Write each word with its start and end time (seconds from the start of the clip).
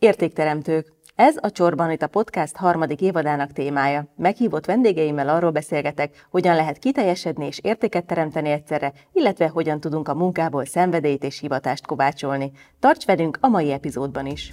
Értékteremtők. 0.00 0.92
Ez 1.14 1.36
a 1.40 1.50
Csorban 1.50 1.90
itt 1.90 2.02
a 2.02 2.06
podcast 2.06 2.56
harmadik 2.56 3.00
évadának 3.00 3.52
témája. 3.52 4.12
Meghívott 4.16 4.66
vendégeimmel 4.66 5.28
arról 5.28 5.50
beszélgetek, 5.50 6.26
hogyan 6.30 6.54
lehet 6.54 6.78
kiteljesedni 6.78 7.46
és 7.46 7.58
értéket 7.62 8.06
teremteni 8.06 8.50
egyszerre, 8.50 8.92
illetve 9.12 9.48
hogyan 9.48 9.80
tudunk 9.80 10.08
a 10.08 10.14
munkából 10.14 10.64
szenvedélyt 10.64 11.24
és 11.24 11.38
hivatást 11.38 11.86
kovácsolni. 11.86 12.52
Tarts 12.80 13.06
velünk 13.06 13.38
a 13.40 13.48
mai 13.48 13.72
epizódban 13.72 14.26
is! 14.26 14.52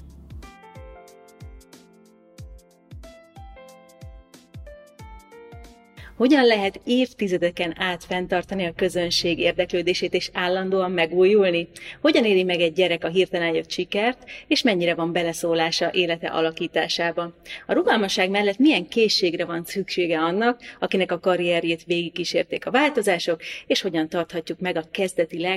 Hogyan 6.18 6.46
lehet 6.46 6.82
évtizedeken 6.84 7.74
át 7.78 8.04
fenntartani 8.04 8.66
a 8.66 8.74
közönség 8.76 9.40
érdeklődését 9.40 10.14
és 10.14 10.30
állandóan 10.34 10.92
megújulni? 10.92 11.68
Hogyan 12.02 12.26
éri 12.26 12.44
meg 12.44 12.62
egy 12.62 12.74
gyerek 12.74 13.04
a 13.04 13.08
hirtelen 13.08 13.54
jött 13.54 13.72
sikert, 13.72 14.30
és 14.48 14.62
mennyire 14.62 14.96
van 14.96 15.12
beleszólása 15.12 15.92
élete 15.94 16.28
alakításába? 16.28 17.34
A 17.68 17.74
rugalmasság 17.74 18.30
mellett 18.30 18.58
milyen 18.58 18.88
készségre 18.88 19.46
van 19.46 19.64
szüksége 19.66 20.20
annak, 20.20 20.60
akinek 20.80 21.12
a 21.12 21.20
karrierjét 21.20 21.84
végigkísérték 21.84 22.66
a 22.66 22.72
változások, 22.72 23.42
és 23.68 23.82
hogyan 23.82 24.10
tarthatjuk 24.10 24.60
meg 24.60 24.78
a 24.78 24.88
kezdeti 24.92 25.48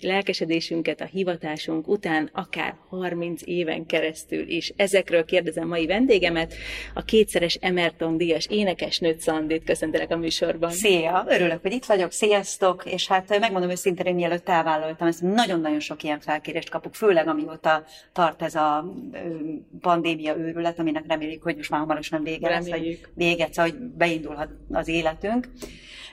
lelkesedésünket 0.00 1.00
a 1.00 1.08
hivatásunk 1.12 1.88
után, 1.88 2.30
akár 2.32 2.74
30 2.88 3.42
éven 3.44 3.86
keresztül 3.86 4.48
is. 4.48 4.72
Ezekről 4.76 5.24
kérdezem 5.24 5.68
mai 5.68 5.86
vendégemet, 5.86 6.54
a 6.94 7.02
kétszeres 7.02 7.54
Emerton 7.54 8.16
díjas 8.16 8.46
énekesnőt 8.50 9.20
Szandit. 9.20 9.64
Köszöntelek 9.64 10.07
a 10.10 10.16
műsorban. 10.16 10.70
Szia, 10.70 11.24
örülök, 11.28 11.62
hogy 11.62 11.72
itt 11.72 11.84
vagyok, 11.84 12.12
sziasztok, 12.12 12.84
és 12.84 13.06
hát 13.08 13.38
megmondom 13.38 13.70
őszintén, 13.70 14.06
hogy 14.06 14.14
mielőtt 14.14 14.48
elvállaltam, 14.48 15.06
ezt 15.06 15.22
nagyon-nagyon 15.22 15.80
sok 15.80 16.02
ilyen 16.02 16.20
felkérést 16.20 16.70
kapok, 16.70 16.94
főleg 16.94 17.28
amióta 17.28 17.84
tart 18.12 18.42
ez 18.42 18.54
a 18.54 18.94
pandémia 19.80 20.36
őrület, 20.36 20.78
aminek 20.78 21.04
reméljük, 21.08 21.42
hogy 21.42 21.56
most 21.56 21.70
már 21.70 21.80
hamarosan 21.80 22.22
vége 22.22 22.48
lesz, 22.48 22.68
hogy 22.68 23.00
véget, 23.14 23.52
szóval, 23.52 23.70
hogy 23.70 23.80
beindulhat 23.80 24.50
az 24.70 24.88
életünk. 24.88 25.48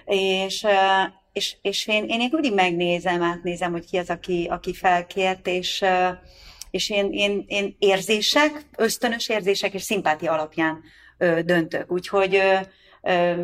És 0.06 0.66
és, 1.36 1.56
és 1.62 1.88
én, 1.88 2.06
én 2.08 2.30
mindig 2.32 2.54
megnézem, 2.54 3.22
átnézem, 3.22 3.72
hogy 3.72 3.86
ki 3.86 3.98
az, 3.98 4.10
aki, 4.10 4.48
aki 4.50 4.74
felkért, 4.74 5.48
és, 5.48 5.84
és 6.72 6.90
én, 6.90 7.12
én, 7.12 7.44
én 7.48 7.76
érzések, 7.80 8.66
ösztönös 8.78 9.30
érzések 9.30 9.74
és 9.74 9.82
szimpátia 9.82 10.32
alapján 10.32 10.84
döntök. 11.46 11.92
Úgyhogy 11.92 12.42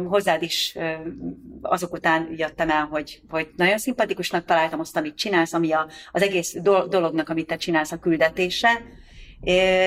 hozzád 0.08 0.42
is 0.42 0.78
azok 1.62 1.94
után 1.94 2.34
jöttem 2.38 2.70
el, 2.70 2.86
hogy, 2.86 3.22
hogy 3.30 3.50
nagyon 3.56 3.78
szimpatikusnak 3.78 4.46
találtam 4.46 4.80
azt, 4.80 4.98
amit 4.98 5.16
csinálsz, 5.16 5.54
ami 5.54 5.72
a, 5.72 5.88
az 6.12 6.22
egész 6.22 6.56
dolognak, 6.62 7.30
amit 7.30 7.48
te 7.48 7.56
csinálsz 7.56 7.92
a 7.92 8.00
küldetése, 8.00 8.70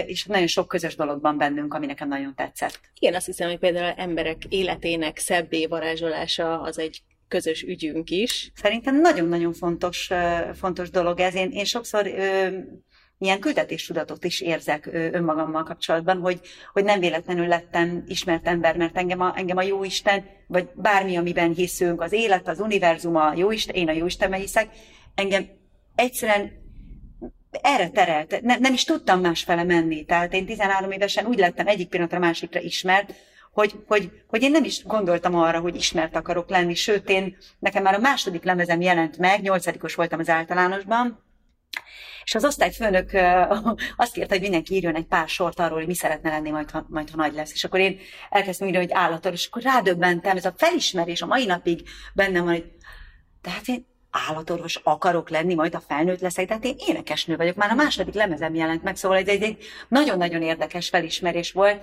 és 0.06 0.24
nagyon 0.24 0.46
sok 0.46 0.68
közös 0.68 0.96
dologban 0.96 1.38
bennünk, 1.38 1.74
ami 1.74 1.86
nekem 1.86 2.08
nagyon 2.08 2.34
tetszett. 2.34 2.80
Igen, 2.98 3.14
azt 3.14 3.26
hiszem, 3.26 3.48
hogy 3.48 3.58
például 3.58 3.94
emberek 3.96 4.44
életének 4.48 5.18
szebbé 5.18 5.66
varázsolása 5.66 6.60
az 6.60 6.78
egy 6.78 7.02
közös 7.28 7.62
ügyünk 7.62 8.10
is. 8.10 8.52
Szerintem 8.54 9.00
nagyon-nagyon 9.00 9.52
fontos, 9.52 10.10
fontos 10.54 10.90
dolog 10.90 11.20
ez. 11.20 11.34
Én, 11.34 11.50
én 11.50 11.64
sokszor 11.64 12.06
ilyen 13.18 13.40
küldetéstudatot 13.40 14.24
is 14.24 14.40
érzek 14.40 14.88
önmagammal 14.92 15.62
kapcsolatban, 15.62 16.20
hogy, 16.20 16.40
hogy 16.72 16.84
nem 16.84 17.00
véletlenül 17.00 17.46
lettem 17.46 18.04
ismert 18.06 18.46
ember, 18.46 18.76
mert 18.76 18.96
engem 18.96 19.20
a, 19.20 19.32
engem 19.36 19.56
a 19.56 19.62
Jóisten, 19.62 20.24
vagy 20.46 20.68
bármi, 20.74 21.16
amiben 21.16 21.52
hiszünk, 21.52 22.00
az 22.00 22.12
élet, 22.12 22.48
az 22.48 22.60
univerzum, 22.60 23.16
a 23.16 23.34
Jóisten, 23.34 23.74
én 23.74 23.88
a 23.88 23.92
Jóistenben 23.92 24.40
hiszek, 24.40 24.68
engem 25.14 25.46
egyszerűen 25.94 26.52
erre 27.62 27.88
terelt. 27.88 28.40
Ne, 28.40 28.58
nem 28.58 28.72
is 28.72 28.84
tudtam 28.84 29.20
másfele 29.20 29.64
menni. 29.64 30.04
Tehát 30.04 30.32
én 30.32 30.46
13 30.46 30.90
évesen 30.90 31.26
úgy 31.26 31.38
lettem 31.38 31.66
egyik 31.66 31.88
pillanatra 31.88 32.18
másikra 32.18 32.60
ismert, 32.60 33.14
hogy, 33.52 33.74
hogy, 33.86 34.10
hogy 34.26 34.42
én 34.42 34.50
nem 34.50 34.64
is 34.64 34.84
gondoltam 34.84 35.34
arra, 35.34 35.60
hogy 35.60 35.76
ismert 35.76 36.16
akarok 36.16 36.48
lenni, 36.50 36.74
sőt, 36.74 37.08
én, 37.08 37.36
nekem 37.58 37.82
már 37.82 37.94
a 37.94 37.98
második 37.98 38.44
lemezem 38.44 38.80
jelent 38.80 39.18
meg, 39.18 39.40
nyolcadikos 39.40 39.94
voltam 39.94 40.18
az 40.18 40.28
általánosban, 40.28 41.24
és 42.24 42.34
az 42.34 42.44
osztályfőnök 42.44 43.10
azt 43.96 44.12
kérte, 44.12 44.32
hogy 44.32 44.40
mindenki 44.40 44.74
írjon 44.74 44.94
egy 44.94 45.06
pár 45.06 45.28
sort 45.28 45.60
arról, 45.60 45.78
hogy 45.78 45.86
mi 45.86 45.94
szeretne 45.94 46.30
lenni 46.30 46.50
majd, 46.50 46.70
ha, 46.70 46.86
majd, 46.88 47.10
ha 47.10 47.16
nagy 47.16 47.34
lesz. 47.34 47.52
És 47.52 47.64
akkor 47.64 47.80
én 47.80 47.98
elkezdtem 48.30 48.66
írni, 48.66 48.80
hogy 48.80 48.92
állator, 48.92 49.32
és 49.32 49.46
akkor 49.46 49.62
rádöbbentem, 49.62 50.36
ez 50.36 50.44
a 50.44 50.54
felismerés 50.56 51.22
a 51.22 51.26
mai 51.26 51.44
napig 51.44 51.88
bennem 52.14 52.44
van, 52.44 52.52
hogy 52.52 52.72
tehát 53.40 53.68
én 53.68 53.86
állatorvos 54.28 54.80
akarok 54.82 55.28
lenni, 55.28 55.54
majd 55.54 55.74
a 55.74 55.82
felnőtt 55.88 56.20
leszek, 56.20 56.46
tehát 56.46 56.64
én 56.64 56.76
énekesnő 56.86 57.36
vagyok, 57.36 57.56
már 57.56 57.70
a 57.70 57.74
második 57.74 58.14
lemezem 58.14 58.54
jelent 58.54 58.82
meg, 58.82 58.96
szóval 58.96 59.16
egy, 59.16 59.28
egy, 59.28 59.42
egy 59.42 59.64
nagyon-nagyon 59.88 60.42
érdekes 60.42 60.88
felismerés 60.88 61.52
volt, 61.52 61.82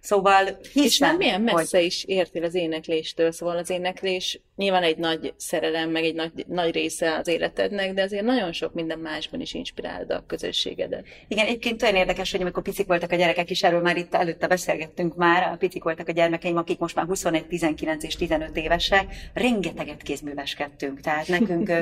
Szóval 0.00 0.58
hiszem, 0.72 1.10
És 1.12 1.18
milyen 1.18 1.40
messze 1.40 1.76
hogy... 1.76 1.86
is 1.86 2.04
értél 2.04 2.44
az 2.44 2.54
énekléstől, 2.54 3.32
szóval 3.32 3.56
az 3.56 3.70
éneklés 3.70 4.40
nyilván 4.56 4.82
egy 4.82 4.96
nagy 4.96 5.34
szerelem, 5.36 5.90
meg 5.90 6.04
egy 6.04 6.14
nagy, 6.14 6.44
nagy 6.46 6.72
része 6.74 7.16
az 7.16 7.28
életednek, 7.28 7.94
de 7.94 8.02
azért 8.02 8.24
nagyon 8.24 8.52
sok 8.52 8.74
minden 8.74 8.98
másban 8.98 9.40
is 9.40 9.54
inspirálod 9.54 10.10
a 10.10 10.24
közösségedet. 10.26 11.04
Igen, 11.28 11.46
egyébként 11.46 11.82
olyan 11.82 11.94
érdekes, 11.94 12.30
hogy 12.30 12.40
amikor 12.40 12.62
picik 12.62 12.86
voltak 12.86 13.12
a 13.12 13.16
gyerekek 13.16 13.50
is, 13.50 13.62
erről 13.62 13.80
már 13.80 13.96
itt 13.96 14.14
előtte 14.14 14.46
beszélgettünk 14.46 15.16
már, 15.16 15.52
a 15.52 15.56
picik 15.56 15.82
voltak 15.82 16.08
a 16.08 16.12
gyermekeim, 16.12 16.56
akik 16.56 16.78
most 16.78 16.94
már 16.94 17.06
21, 17.06 17.46
19 17.46 18.04
és 18.04 18.16
15 18.16 18.56
évesek, 18.56 19.30
rengeteget 19.34 20.02
kézműveskedtünk, 20.02 21.00
tehát 21.00 21.28
nekünk 21.28 21.72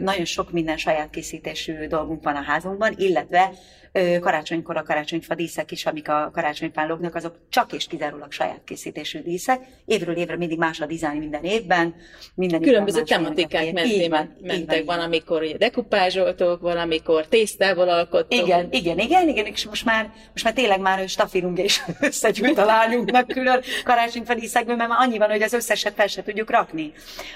nagyon 0.00 0.24
sok 0.24 0.50
minden 0.50 0.76
saját 0.76 1.10
készítésű 1.10 1.86
dolgunk 1.86 2.22
van 2.22 2.36
a 2.36 2.42
házunkban, 2.42 2.94
illetve 2.96 3.52
karácsonykor 4.20 4.76
a 4.76 4.82
karácsonyfa 4.82 5.34
díszek 5.34 5.70
is, 5.70 5.86
amik 5.86 6.08
a 6.08 6.30
karácsonyfán 6.32 6.88
lognak, 6.88 7.14
azok 7.16 7.34
csak 7.48 7.72
és 7.72 7.86
kizárólag 7.86 8.32
saját 8.32 8.60
készítésű 8.64 9.22
díszek. 9.22 9.60
Évről 9.84 10.16
évre 10.16 10.36
mindig 10.36 10.58
más 10.58 10.80
a 10.80 10.86
dizájn 10.86 11.18
minden 11.18 11.44
évben. 11.44 11.94
Minden 12.34 12.60
Különböző 12.60 13.02
tematikák 13.02 13.72
mentén 13.72 14.36
mentek. 14.40 14.84
Van, 14.84 15.00
amikor 15.00 15.42
ugye 15.42 15.56
dekupázsoltok, 15.56 16.60
van, 16.60 16.76
amikor 16.76 17.26
tésztával 17.26 17.88
alkottok. 17.88 18.42
Igen, 18.42 18.68
igen, 18.70 18.98
igen, 18.98 19.28
igen, 19.28 19.46
és 19.46 19.66
most 19.66 19.84
már, 19.84 20.12
most 20.32 20.44
már 20.44 20.52
tényleg 20.52 20.80
már 20.80 21.08
stafirunk 21.08 21.58
és 21.58 21.82
összegyűjt 22.00 22.58
a 22.58 22.64
lányunknak 22.64 23.26
külön 23.26 23.62
karácsonyfa 23.84 24.34
díszekből, 24.34 24.76
mert 24.76 24.88
már 24.88 24.98
annyi 25.00 25.18
van, 25.18 25.30
hogy 25.30 25.42
az 25.42 25.52
összeset 25.52 25.94
fel 25.94 26.06
se 26.06 26.22
tudjuk 26.22 26.50
rakni. 26.50 26.92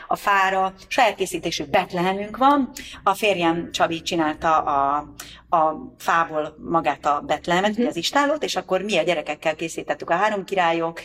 A 0.08 0.16
fára 0.16 0.74
saját 0.88 1.14
készítésű 1.14 1.64
betlehemünk 1.64 2.36
van, 2.36 2.70
a 3.02 3.14
férjem 3.14 3.70
Csabi 3.72 4.02
csinálta 4.02 4.58
a, 4.58 5.08
a 5.50 5.92
fából 5.98 6.56
magát 6.58 7.06
a 7.06 7.22
betlemet, 7.26 7.70
uh-huh. 7.70 7.86
az 7.86 7.96
istálót, 7.96 8.42
és 8.44 8.56
akkor 8.56 8.82
mi 8.82 8.96
a 8.96 9.02
gyerekekkel 9.02 9.54
készítettük 9.54 10.10
a 10.10 10.14
három 10.14 10.44
királyok, 10.44 11.00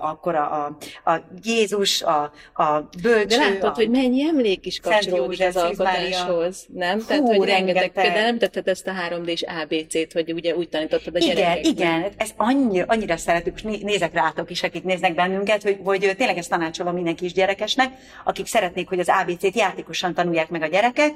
akkor 0.00 0.34
a, 0.34 0.64
a, 1.04 1.10
a 1.10 1.20
Jézus, 1.42 2.02
a, 2.02 2.32
a 2.54 2.88
bölcső. 3.02 3.26
De 3.26 3.36
látod, 3.36 3.70
a, 3.70 3.74
hogy 3.74 3.90
mennyi 3.90 4.22
emlék 4.22 4.66
is 4.66 4.80
kapcsolódik 4.80 5.40
az 5.40 5.56
alkotáshoz, 5.56 6.66
nem? 6.72 6.98
Hú, 6.98 7.04
Tehát, 7.06 7.36
hogy 7.36 7.48
rengeteg, 7.48 7.92
de 7.92 8.22
nem 8.22 8.38
tetted 8.38 8.68
ezt 8.68 8.86
a 8.86 8.92
3D-s 9.10 9.44
ABC-t, 9.62 10.12
hogy 10.12 10.32
ugye 10.32 10.56
úgy 10.56 10.68
tanítottad 10.68 11.14
a 11.14 11.18
igen, 11.18 11.34
gyerekeknek. 11.34 11.72
Igen, 11.72 12.12
ez 12.16 12.30
annyira, 12.36 12.84
annyira 12.88 13.16
szeretük, 13.16 13.54
és 13.54 13.62
nézek 13.62 14.14
rátok 14.14 14.50
is, 14.50 14.62
akik 14.62 14.84
néznek 14.84 15.14
bennünket, 15.14 15.62
hogy, 15.62 15.78
hogy 15.84 16.14
tényleg 16.16 16.36
ezt 16.36 16.50
tanácsolom 16.50 16.94
minden 16.94 17.16
kis 17.16 17.32
gyerekesnek, 17.32 17.92
akik 18.24 18.46
szeretnék, 18.46 18.88
hogy 18.88 18.98
az 18.98 19.08
ABC-t 19.08 19.56
játékosan 19.56 20.14
tanulják 20.14 20.48
meg 20.48 20.62
a 20.62 20.66
gyerekek, 20.66 21.12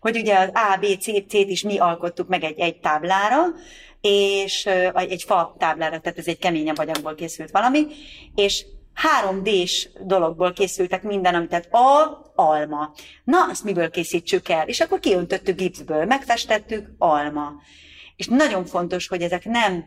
hogy 0.00 0.16
ugye 0.16 0.38
az 0.38 0.50
ABC-t 0.74 1.26
is 1.50 1.62
mi 1.62 1.78
alkottuk 1.78 2.28
meg 2.28 2.44
egy, 2.44 2.58
egy 2.58 2.80
táblára, 2.80 3.44
és 4.00 4.66
egy 4.94 5.22
fa 5.26 5.56
táblára, 5.58 6.00
tehát 6.00 6.18
ez 6.18 6.26
egy 6.26 6.38
keményebb 6.38 6.78
anyagból 6.78 7.14
készült 7.14 7.50
valami, 7.50 7.86
és 8.34 8.66
3D-s 9.24 9.88
dologból 10.00 10.52
készültek 10.52 11.02
minden, 11.02 11.34
amit 11.34 11.48
tehát 11.48 11.74
a, 11.74 12.22
alma. 12.34 12.92
Na, 13.24 13.46
azt 13.50 13.64
miből 13.64 13.90
készítsük 13.90 14.48
el? 14.48 14.68
És 14.68 14.80
akkor 14.80 15.00
kiöntöttük 15.00 15.56
gipszből, 15.56 16.04
megfestettük, 16.04 16.88
alma. 16.98 17.52
És 18.16 18.26
nagyon 18.26 18.64
fontos, 18.64 19.08
hogy 19.08 19.22
ezek 19.22 19.44
nem 19.44 19.84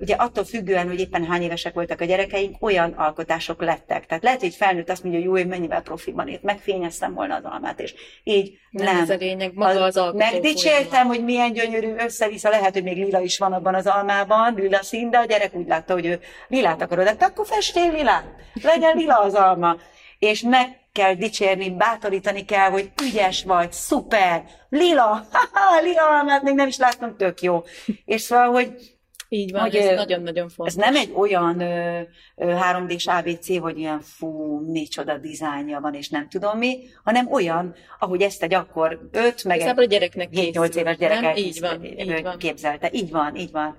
ugye 0.00 0.14
attól 0.14 0.44
függően, 0.44 0.88
hogy 0.88 1.00
éppen 1.00 1.26
hány 1.26 1.42
évesek 1.42 1.74
voltak 1.74 2.00
a 2.00 2.04
gyerekeink, 2.04 2.56
olyan 2.60 2.92
alkotások 2.92 3.62
lettek. 3.62 4.06
Tehát 4.06 4.22
lehet, 4.22 4.40
hogy 4.40 4.54
felnőtt 4.54 4.90
azt 4.90 5.02
mondja, 5.02 5.20
hogy 5.20 5.28
jó, 5.28 5.34
hogy 5.36 5.46
mennyivel 5.46 5.82
profiban 5.82 6.28
ért, 6.28 6.42
megfényeztem 6.42 7.14
volna 7.14 7.34
az 7.34 7.44
almát, 7.44 7.80
és 7.80 7.94
így 8.22 8.58
nem. 8.70 8.84
nem. 8.84 9.02
Ez 9.02 9.10
a 9.10 9.14
lényeg, 9.14 9.54
maga 9.54 9.82
az, 9.82 9.96
az 9.96 10.12
Megdicsértem, 10.14 11.06
hogy 11.06 11.24
milyen 11.24 11.52
gyönyörű 11.52 11.94
össze-vissza, 11.98 12.48
lehet, 12.48 12.72
hogy 12.72 12.82
még 12.82 12.96
lila 12.96 13.20
is 13.20 13.38
van 13.38 13.52
abban 13.52 13.74
az 13.74 13.86
almában, 13.86 14.54
lila 14.54 14.82
szín, 14.82 15.10
de 15.10 15.18
a 15.18 15.24
gyerek 15.24 15.54
úgy 15.54 15.66
látta, 15.66 15.92
hogy 15.92 16.06
ő 16.06 16.20
lilát 16.48 16.82
akarod, 16.82 17.04
de 17.04 17.24
akkor 17.24 17.46
festél 17.46 17.92
lilát, 17.92 18.24
legyen 18.62 18.96
lila 18.96 19.18
az 19.20 19.34
alma. 19.34 19.76
És 20.18 20.40
meg 20.40 20.80
kell 20.92 21.14
dicsérni, 21.14 21.70
bátorítani 21.70 22.44
kell, 22.44 22.70
hogy 22.70 22.90
ügyes 23.02 23.44
vagy, 23.44 23.72
szuper, 23.72 24.44
lila, 24.68 25.26
haha, 25.32 25.80
lila 25.86 26.02
almát 26.02 26.42
még 26.42 26.54
nem 26.54 26.68
is 26.68 26.76
láttam, 26.76 27.16
tök 27.16 27.40
jó. 27.42 27.62
És 28.04 28.20
szóval, 28.20 28.50
hogy 28.50 28.97
Így 29.28 29.52
van, 29.52 29.60
hogy, 29.60 29.74
ez 29.74 29.96
nagyon-nagyon 29.96 30.48
fontos. 30.48 30.74
Ez 30.74 30.74
nem 30.74 30.96
egy 30.96 31.12
olyan 31.14 31.60
ö, 31.60 32.00
ö, 32.36 32.54
3D-s 32.72 33.06
ABC, 33.06 33.58
hogy 33.58 33.78
ilyen 33.78 34.00
fú, 34.00 34.60
micsoda 34.70 35.18
dizájnja 35.18 35.80
van, 35.80 35.94
és 35.94 36.08
nem 36.08 36.28
tudom 36.28 36.58
mi, 36.58 36.78
hanem 37.04 37.32
olyan, 37.32 37.74
ahogy 37.98 38.22
ezt 38.22 38.42
egy 38.42 38.54
akkor 38.54 39.08
5, 39.12 39.44
meg 39.44 39.60
egy 39.60 39.78
a 39.78 39.84
gyereknek 39.84 40.28
7-8 40.32 40.74
éves 40.74 40.96
gyerek 40.96 41.38
így 41.38 41.60
van, 41.60 41.84
így 41.84 42.22
van. 42.22 42.38
képzelte. 42.38 42.90
Így 42.92 43.10
van, 43.10 43.36
így 43.36 43.50
van. 43.50 43.76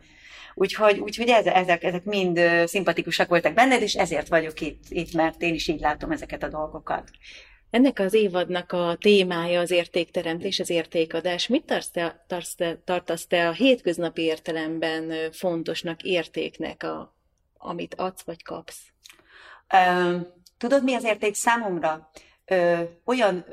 Úgyhogy, 0.53 0.99
úgyhogy 0.99 1.29
ezek, 1.29 1.55
ezek, 1.55 1.83
ezek 1.83 2.03
mind 2.03 2.39
szimpatikusak 2.65 3.29
voltak 3.29 3.53
benned, 3.53 3.81
és 3.81 3.93
ezért 3.93 4.27
vagyok 4.27 4.61
itt, 4.61 4.83
itt, 4.89 5.13
mert 5.13 5.41
én 5.41 5.53
is 5.53 5.67
így 5.67 5.79
látom 5.79 6.11
ezeket 6.11 6.43
a 6.43 6.49
dolgokat. 6.49 7.09
Ennek 7.69 7.99
az 7.99 8.13
évadnak 8.13 8.71
a 8.71 8.97
témája 8.99 9.59
az 9.59 9.71
értékteremtés, 9.71 10.59
az 10.59 10.69
értékadás. 10.69 11.47
Mit 11.47 11.65
tartasz 11.65 11.91
te, 11.91 12.23
tartasz 12.27 12.55
te, 12.55 12.77
tartasz 12.85 13.27
te 13.27 13.47
a 13.47 13.51
hétköznapi 13.51 14.21
értelemben 14.21 15.31
fontosnak, 15.31 16.03
értéknek, 16.03 16.83
a, 16.83 17.15
amit 17.57 17.95
adsz 17.95 18.21
vagy 18.21 18.43
kapsz? 18.43 18.81
Tudod, 20.57 20.83
mi 20.83 20.93
az 20.93 21.03
érték 21.03 21.35
számomra? 21.35 22.09
Olyan 23.05 23.45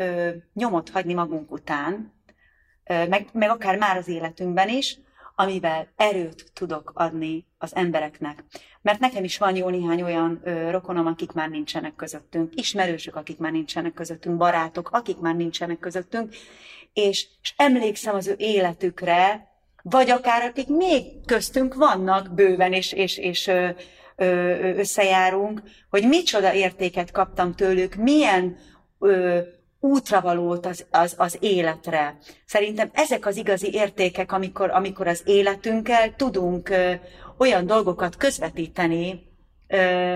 nyomot 0.55 0.89
hagyni 0.89 1.15
magunk 1.15 1.51
után, 1.51 2.13
meg, 2.85 3.29
meg 3.33 3.51
akár 3.51 3.79
már 3.79 3.97
az 3.97 4.09
életünkben 4.09 4.69
is, 4.69 4.99
amivel 5.39 5.89
erőt 5.97 6.51
tudok 6.53 6.93
adni 6.95 7.47
az 7.59 7.75
embereknek. 7.75 8.45
Mert 8.83 8.99
nekem 8.99 9.25
is 9.25 9.39
van 9.39 9.57
jó 9.57 9.69
néhány 9.69 10.03
olyan 10.03 10.41
ö, 10.45 10.71
rokonom, 10.71 11.07
akik 11.07 11.33
már 11.33 11.49
nincsenek 11.49 11.95
közöttünk, 11.95 12.53
ismerősök, 12.55 13.17
akik 13.17 13.39
már 13.39 13.53
nincsenek 13.53 13.93
közöttünk, 13.93 14.37
barátok, 14.37 14.91
akik 14.91 15.19
már 15.19 15.35
nincsenek 15.35 15.79
közöttünk, 15.79 16.35
és, 16.93 17.29
és 17.43 17.55
emlékszem 17.57 18.15
az 18.15 18.27
ő 18.27 18.35
életükre, 18.39 19.49
vagy 19.83 20.11
akár 20.11 20.43
akik 20.43 20.69
még 20.69 21.05
köztünk 21.27 21.75
vannak 21.75 22.35
bőven, 22.35 22.73
és, 22.73 22.93
és, 22.93 23.19
és 23.19 23.47
ö, 23.47 23.69
ö, 24.17 24.25
összejárunk, 24.79 25.63
hogy 25.91 26.09
micsoda 26.09 26.55
értéket 26.55 27.11
kaptam 27.11 27.55
tőlük, 27.55 27.95
milyen 27.95 28.57
ö, 28.99 29.41
útravalót 29.87 30.67
az, 30.67 30.87
az, 30.91 31.15
az 31.19 31.37
életre. 31.41 32.19
Szerintem 32.47 32.91
ezek 32.93 33.27
az 33.27 33.37
igazi 33.37 33.73
értékek, 33.73 34.33
amikor, 34.33 34.71
amikor 34.71 35.07
az 35.07 35.23
életünkkel 35.25 36.15
tudunk 36.17 36.69
ö, 36.69 36.93
olyan 37.39 37.67
dolgokat 37.67 38.17
közvetíteni, 38.17 39.27
ö, 39.69 40.15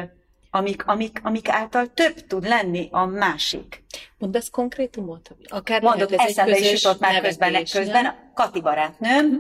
amik, 0.51 0.87
amik, 0.87 1.21
amik 1.23 1.49
által 1.49 1.87
több 1.95 2.27
tud 2.27 2.47
lenni 2.47 2.89
a 2.91 3.05
másik. 3.05 3.85
ez 4.33 4.51
konkrétumot? 4.51 5.37
Akár 5.49 5.83
Mondok, 5.83 6.13
eszembe 6.13 6.59
is 6.59 6.83
jutott 6.83 7.01
már 7.01 7.23
közben, 7.23 7.65
közben 7.73 8.33
Kati 8.35 8.61
barátnőm, 8.61 9.31
hm. 9.31 9.37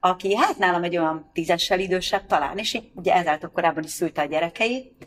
aki 0.00 0.36
hát 0.36 0.58
nálam 0.58 0.82
egy 0.82 0.96
olyan 0.96 1.30
tízessel 1.32 1.80
idősebb 1.80 2.26
talán, 2.26 2.58
és 2.58 2.74
így 2.74 2.90
ugye 2.94 3.14
ezáltal 3.14 3.50
korábban 3.50 3.82
is 3.82 3.90
szülte 3.90 4.22
a 4.22 4.24
gyerekeit, 4.24 5.06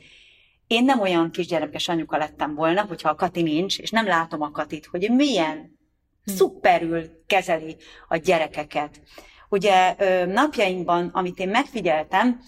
én 0.71 0.83
nem 0.83 0.99
olyan 0.99 1.31
kisgyerekes 1.31 1.87
anyuka 1.87 2.17
lettem 2.17 2.55
volna, 2.55 2.85
hogyha 2.85 3.09
a 3.09 3.15
Kati 3.15 3.41
nincs, 3.41 3.79
és 3.79 3.89
nem 3.89 4.05
látom 4.05 4.41
a 4.41 4.51
Katit, 4.51 4.85
hogy 4.85 5.09
milyen 5.09 5.79
hm. 6.23 6.31
szuperül 6.31 7.23
kezeli 7.27 7.75
a 8.07 8.17
gyerekeket. 8.17 9.01
Ugye 9.49 9.95
napjainkban, 10.25 11.09
amit 11.13 11.39
én 11.39 11.49
megfigyeltem, 11.49 12.39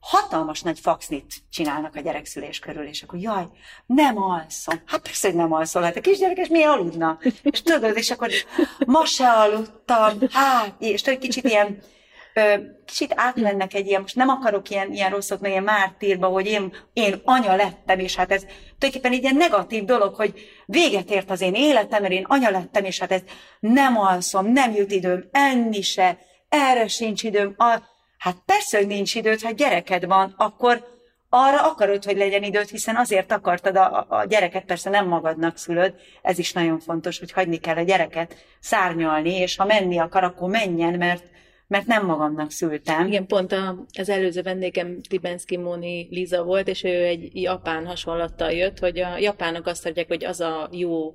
hatalmas 0.00 0.62
nagy 0.62 0.80
faxnit 0.80 1.34
csinálnak 1.50 1.96
a 1.96 2.00
gyerekszülés 2.00 2.58
körül, 2.58 2.86
és 2.86 3.02
akkor 3.02 3.18
jaj, 3.18 3.46
nem 3.86 4.22
alszom. 4.22 4.82
Hát 4.86 5.02
persze, 5.02 5.28
hogy 5.28 5.36
nem 5.36 5.52
alszol, 5.52 5.82
hát 5.82 5.96
a 5.96 6.00
kisgyerek, 6.00 6.36
és 6.36 6.48
miért 6.48 6.68
aludna? 6.68 7.18
És 7.42 7.62
tudod, 7.62 7.96
és 7.96 8.10
akkor 8.10 8.30
ma 8.86 9.04
se 9.04 9.28
aludtam, 9.28 10.18
hát, 10.30 10.74
és 10.78 11.02
egy 11.02 11.18
kicsit 11.18 11.44
ilyen 11.44 11.78
kicsit 12.84 13.12
átmennek 13.16 13.74
egy 13.74 13.86
ilyen, 13.86 14.00
most 14.00 14.16
nem 14.16 14.28
akarok 14.28 14.70
ilyen, 14.70 14.92
ilyen 14.92 15.10
rosszot, 15.10 15.40
meg 15.40 15.50
ilyen 15.50 15.62
mártírba, 15.62 16.26
hogy 16.26 16.46
én, 16.46 16.74
én 16.92 17.20
anya 17.24 17.56
lettem, 17.56 17.98
és 17.98 18.16
hát 18.16 18.32
ez 18.32 18.40
tulajdonképpen 18.78 19.12
egy 19.12 19.22
ilyen 19.22 19.36
negatív 19.36 19.84
dolog, 19.84 20.14
hogy 20.14 20.34
véget 20.66 21.10
ért 21.10 21.30
az 21.30 21.40
én 21.40 21.54
életem, 21.54 22.02
mert 22.02 22.12
én 22.12 22.24
anya 22.28 22.50
lettem, 22.50 22.84
és 22.84 22.98
hát 22.98 23.12
ez 23.12 23.22
nem 23.60 23.98
alszom, 23.98 24.52
nem 24.52 24.74
jut 24.74 24.90
időm, 24.90 25.28
enni 25.30 25.82
se, 25.82 26.18
erre 26.48 26.88
sincs 26.88 27.22
időm. 27.22 27.54
A, 27.56 27.82
hát 28.18 28.36
persze, 28.46 28.78
hogy 28.78 28.86
nincs 28.86 29.14
időd, 29.14 29.42
ha 29.42 29.50
gyereked 29.50 30.06
van, 30.06 30.34
akkor 30.36 30.90
arra 31.28 31.62
akarod, 31.62 32.04
hogy 32.04 32.16
legyen 32.16 32.42
időd, 32.42 32.68
hiszen 32.68 32.96
azért 32.96 33.32
akartad 33.32 33.76
a, 33.76 34.06
a 34.08 34.24
gyereket, 34.24 34.64
persze 34.64 34.90
nem 34.90 35.08
magadnak 35.08 35.56
szülöd, 35.56 35.94
ez 36.22 36.38
is 36.38 36.52
nagyon 36.52 36.78
fontos, 36.80 37.18
hogy 37.18 37.32
hagyni 37.32 37.56
kell 37.56 37.76
a 37.76 37.82
gyereket 37.82 38.36
szárnyalni, 38.60 39.34
és 39.34 39.56
ha 39.56 39.64
menni 39.64 39.98
akar, 39.98 40.24
akkor 40.24 40.50
menjen, 40.50 40.94
mert 40.94 41.30
mert 41.72 41.86
nem 41.86 42.06
magamnak 42.06 42.50
szültem. 42.50 43.06
Igen, 43.06 43.26
pont 43.26 43.52
a, 43.52 43.84
az 43.98 44.08
előző 44.08 44.42
vendégem 44.42 45.00
Tibenski 45.08 45.56
Moni 45.56 46.08
Liza 46.10 46.42
volt, 46.42 46.68
és 46.68 46.84
ő 46.84 47.04
egy 47.04 47.30
japán 47.32 47.86
hasonlattal 47.86 48.50
jött, 48.50 48.78
hogy 48.78 48.98
a 48.98 49.18
japánok 49.18 49.66
azt 49.66 49.86
adják, 49.86 50.08
hogy 50.08 50.24
az 50.24 50.40
a 50.40 50.68
jó 50.72 51.14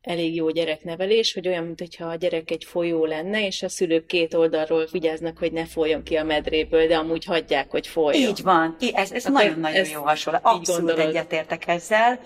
elég 0.00 0.34
jó 0.34 0.50
gyereknevelés, 0.50 1.32
hogy 1.32 1.48
olyan, 1.48 1.64
mintha 1.64 2.06
a 2.06 2.14
gyerek 2.14 2.50
egy 2.50 2.64
folyó 2.64 3.04
lenne, 3.04 3.46
és 3.46 3.62
a 3.62 3.68
szülők 3.68 4.06
két 4.06 4.34
oldalról 4.34 4.86
vigyáznak, 4.90 5.38
hogy 5.38 5.52
ne 5.52 5.64
folyjon 5.64 6.02
ki 6.02 6.16
a 6.16 6.24
medréből, 6.24 6.86
de 6.86 6.96
amúgy 6.96 7.24
hagyják, 7.24 7.70
hogy 7.70 7.86
folyjon. 7.86 8.28
Így 8.28 8.42
van. 8.42 8.76
Ez, 8.92 9.12
ez 9.12 9.24
nagyon-nagyon 9.24 9.88
jó 9.92 10.02
hasonlat. 10.02 10.40
Abszolút 10.44 10.98
egyetértek 10.98 11.68
ezzel. 11.68 12.20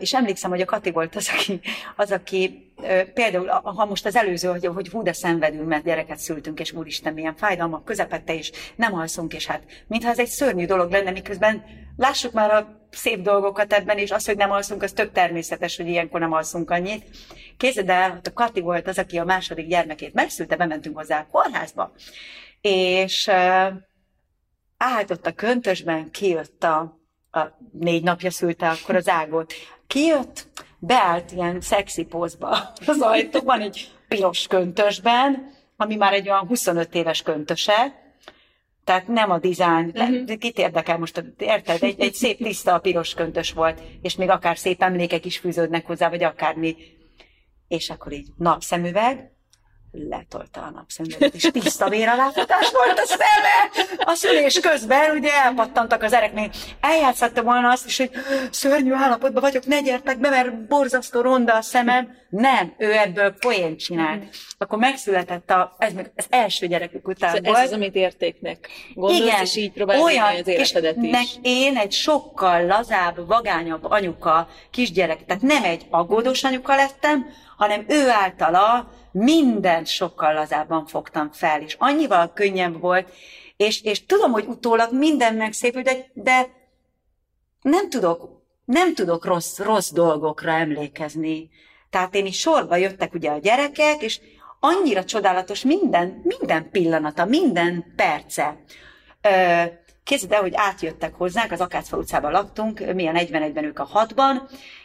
És 0.00 0.14
emlékszem, 0.14 0.50
hogy 0.50 0.60
a 0.60 0.64
Kati 0.64 0.90
volt 0.90 1.16
az, 1.16 1.30
aki, 1.34 1.60
az, 1.96 2.10
aki 2.10 2.72
például, 3.14 3.46
ha 3.46 3.84
most 3.84 4.06
az 4.06 4.16
előző, 4.16 4.48
hogy, 4.48 4.66
hogy 4.66 4.88
hú, 4.88 5.02
de 5.02 5.12
szenvedünk, 5.12 5.68
mert 5.68 5.84
gyereket 5.84 6.18
szültünk, 6.18 6.60
és 6.60 6.72
úristen, 6.72 7.12
milyen 7.12 7.36
fájdalmak 7.36 7.84
közepette, 7.84 8.34
és 8.34 8.52
nem 8.76 8.94
alszunk, 8.94 9.34
és 9.34 9.46
hát 9.46 9.62
mintha 9.86 10.10
ez 10.10 10.18
egy 10.18 10.28
szörnyű 10.28 10.66
dolog 10.66 10.90
lenne, 10.90 11.10
miközben 11.10 11.64
lássuk 11.96 12.32
már 12.32 12.50
a 12.50 12.86
szép 12.90 13.20
dolgokat 13.20 13.72
ebben, 13.72 13.98
és 13.98 14.10
az, 14.10 14.26
hogy 14.26 14.36
nem 14.36 14.50
alszunk, 14.50 14.82
az 14.82 14.92
tök 14.92 15.12
természetes, 15.12 15.76
hogy 15.76 15.88
ilyenkor 15.88 16.20
nem 16.20 16.32
alszunk 16.32 16.70
annyit. 16.70 17.04
Képzeld 17.56 17.88
el, 17.88 18.20
a 18.24 18.32
Kati 18.32 18.60
volt 18.60 18.88
az, 18.88 18.98
aki 18.98 19.18
a 19.18 19.24
második 19.24 19.66
gyermekét 19.66 20.14
megszülte, 20.14 20.56
bementünk 20.56 20.96
hozzá 20.96 21.18
a 21.18 21.26
kórházba, 21.30 21.92
és 22.60 23.26
uh, 23.26 23.72
állt 24.76 25.10
ott 25.10 25.26
a 25.26 25.32
köntösben, 25.32 26.10
kijött 26.10 26.64
a 26.64 27.01
a 27.32 27.58
négy 27.72 28.02
napja 28.02 28.30
szülte 28.30 28.68
akkor 28.68 28.94
az 28.94 29.08
ágot. 29.08 29.52
Kijött, 29.86 30.46
beállt 30.78 31.32
ilyen 31.32 31.60
szexi 31.60 32.04
pózba 32.04 32.72
az 32.86 33.00
ajtóban, 33.00 33.60
egy 33.60 33.90
piros 34.08 34.46
köntösben, 34.46 35.50
ami 35.76 35.96
már 35.96 36.12
egy 36.12 36.28
olyan 36.28 36.46
25 36.46 36.94
éves 36.94 37.22
köntöse, 37.22 38.00
tehát 38.84 39.08
nem 39.08 39.30
a 39.30 39.38
dizájn, 39.38 39.92
uh-huh. 39.94 40.38
kit 40.38 40.58
érdekel 40.58 40.98
most, 40.98 41.24
érted? 41.38 41.82
Egy, 41.82 42.00
egy 42.00 42.14
szép 42.14 42.42
tiszta 42.42 42.78
piros 42.78 43.14
köntös 43.14 43.52
volt, 43.52 43.82
és 44.02 44.16
még 44.16 44.28
akár 44.28 44.58
szép 44.58 44.82
emlékek 44.82 45.24
is 45.24 45.38
fűződnek 45.38 45.86
hozzá, 45.86 46.08
vagy 46.08 46.22
akármi. 46.22 46.76
És 47.68 47.90
akkor 47.90 48.12
így 48.12 48.28
napszemüveg, 48.36 49.31
letolta 49.92 50.60
a 50.60 50.70
napszemüveget, 50.70 51.34
és 51.34 51.48
tiszta 51.52 51.88
véraláthatás 51.88 52.70
volt 52.70 52.98
a 52.98 53.06
szeme! 53.06 53.86
A 54.04 54.14
szülés 54.14 54.60
közben 54.60 55.16
ugye 55.16 55.32
elpattantak 55.32 56.02
az 56.02 56.12
ereknél. 56.12 56.50
Eljátszottam 56.80 57.44
volna 57.44 57.70
azt 57.70 57.86
is, 57.86 57.96
hogy 57.96 58.10
szörnyű 58.50 58.92
állapotban 58.92 59.42
vagyok, 59.42 59.66
ne 59.66 59.80
gyertek 59.80 60.18
be, 60.18 60.30
mert 60.30 60.66
borzasztó 60.66 61.20
ronda 61.20 61.54
a 61.54 61.62
szemem. 61.62 62.20
Nem, 62.28 62.74
ő 62.78 62.92
ebből 62.92 63.34
poént 63.40 63.78
csinált. 63.78 64.22
Akkor 64.58 64.78
megszületett 64.78 65.50
a, 65.50 65.76
ez 65.78 65.92
meg 65.92 66.12
az 66.16 66.26
első 66.28 66.66
gyerekük 66.66 67.08
után 67.08 67.34
ez 67.34 67.44
volt. 67.44 67.56
Ez 67.56 67.66
az, 67.66 67.72
amit 67.72 67.94
értéknek 67.94 68.68
gondolsz, 68.94 69.20
Igen, 69.20 69.40
és 69.40 69.56
így 69.56 69.72
próbálod 69.72 70.02
olyan, 70.02 70.26
az 70.26 70.46
életedet 70.46 70.96
és 70.96 71.20
is. 71.22 71.38
én 71.42 71.76
egy 71.76 71.92
sokkal 71.92 72.66
lazább, 72.66 73.26
vagányabb 73.26 73.84
anyuka, 73.84 74.48
kisgyerek, 74.70 75.24
tehát 75.24 75.42
nem 75.42 75.64
egy 75.64 75.86
aggódós 75.90 76.44
anyuka 76.44 76.74
lettem, 76.74 77.26
hanem 77.62 77.84
ő 77.88 78.10
általa 78.10 78.90
mindent 79.12 79.86
sokkal 79.86 80.32
lazábban 80.34 80.86
fogtam 80.86 81.32
fel, 81.32 81.60
és 81.60 81.76
annyival 81.78 82.32
könnyebb 82.32 82.80
volt, 82.80 83.12
és, 83.56 83.82
és 83.82 84.06
tudom, 84.06 84.32
hogy 84.32 84.46
utólag 84.46 84.92
minden 84.92 85.34
megszépült, 85.34 85.84
de, 85.84 86.06
de 86.12 86.50
nem 87.60 87.90
tudok, 87.90 88.42
nem 88.64 88.94
tudok 88.94 89.24
rossz, 89.24 89.58
rossz 89.58 89.90
dolgokra 89.90 90.52
emlékezni. 90.52 91.50
Tehát 91.90 92.14
én 92.14 92.26
is 92.26 92.38
sorba 92.38 92.76
jöttek 92.76 93.14
ugye 93.14 93.30
a 93.30 93.38
gyerekek, 93.38 94.02
és 94.02 94.20
annyira 94.60 95.04
csodálatos 95.04 95.64
minden, 95.64 96.20
minden 96.24 96.70
pillanata, 96.70 97.24
minden 97.24 97.92
perce. 97.96 98.56
Képzeld 100.04 100.32
el, 100.32 100.40
hogy 100.40 100.54
átjöttek 100.54 101.14
hozzánk, 101.14 101.52
az 101.52 101.60
Akácfa 101.60 101.96
utcában 101.96 102.32
laktunk, 102.32 102.94
mi 102.94 103.06
a 103.06 103.12
41-ben, 103.12 103.64
ők 103.64 103.78
a 103.78 103.88
6-ban, 103.88 104.36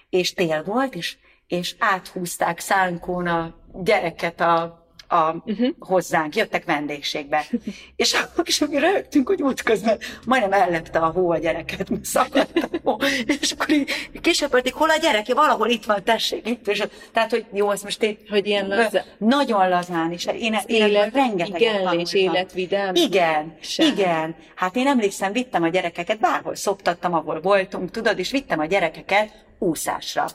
és 0.09 0.33
tél 0.33 0.63
volt, 0.63 0.95
és 0.95 1.17
és 1.47 1.75
áthúzták 1.79 2.59
szánkón 2.59 3.27
a 3.27 3.55
gyereket 3.73 4.41
a 4.41 4.85
a, 5.07 5.35
uh-huh. 5.45 5.69
hozzánk, 5.79 6.35
jöttek 6.35 6.65
vendégségbe. 6.65 7.45
és 7.95 8.13
akkor 8.13 8.43
is 8.47 8.59
mi 8.59 8.79
rögtünk, 8.79 9.27
hogy 9.27 9.41
útközben 9.41 9.97
majdnem 10.25 10.51
ellepte 10.53 10.99
a 10.99 11.09
hó 11.09 11.31
a 11.31 11.37
gyereket, 11.37 11.89
mert 11.89 12.05
szakadt 12.05 12.57
a 12.57 12.67
hó. 12.83 12.97
És 13.41 13.51
akkor 13.51 13.69
így 13.69 13.91
kisöpörték, 14.21 14.73
hol 14.73 14.89
a 14.89 14.97
gyerek? 14.97 15.33
Valahol 15.33 15.69
itt 15.69 15.85
van, 15.85 16.03
tessék. 16.03 16.47
Itt. 16.47 16.67
És, 16.67 16.83
tehát, 17.11 17.29
hogy 17.29 17.45
jó, 17.53 17.71
ezt 17.71 17.83
most 17.83 18.03
én... 18.03 18.17
Hogy 18.29 18.47
ilyen 18.47 18.67
lazán. 18.67 19.03
Nagyon 19.17 19.69
lazán 19.69 20.11
is. 20.11 20.25
Én, 20.25 20.35
én 20.65 20.85
élet, 20.85 21.13
rengeteg 21.13 21.61
igen, 21.61 21.99
és 21.99 22.13
életvidám. 22.13 22.95
Igen, 22.95 23.57
sem. 23.61 23.87
igen. 23.87 24.35
Hát 24.55 24.75
én 24.75 24.87
emlékszem, 24.87 25.31
vittem 25.31 25.63
a 25.63 25.67
gyerekeket, 25.67 26.19
bárhol 26.19 26.55
szoptattam, 26.55 27.13
ahol 27.13 27.41
voltunk, 27.41 27.91
tudod, 27.91 28.19
és 28.19 28.31
vittem 28.31 28.59
a 28.59 28.65
gyerekeket 28.65 29.45
úszásra. 29.59 30.25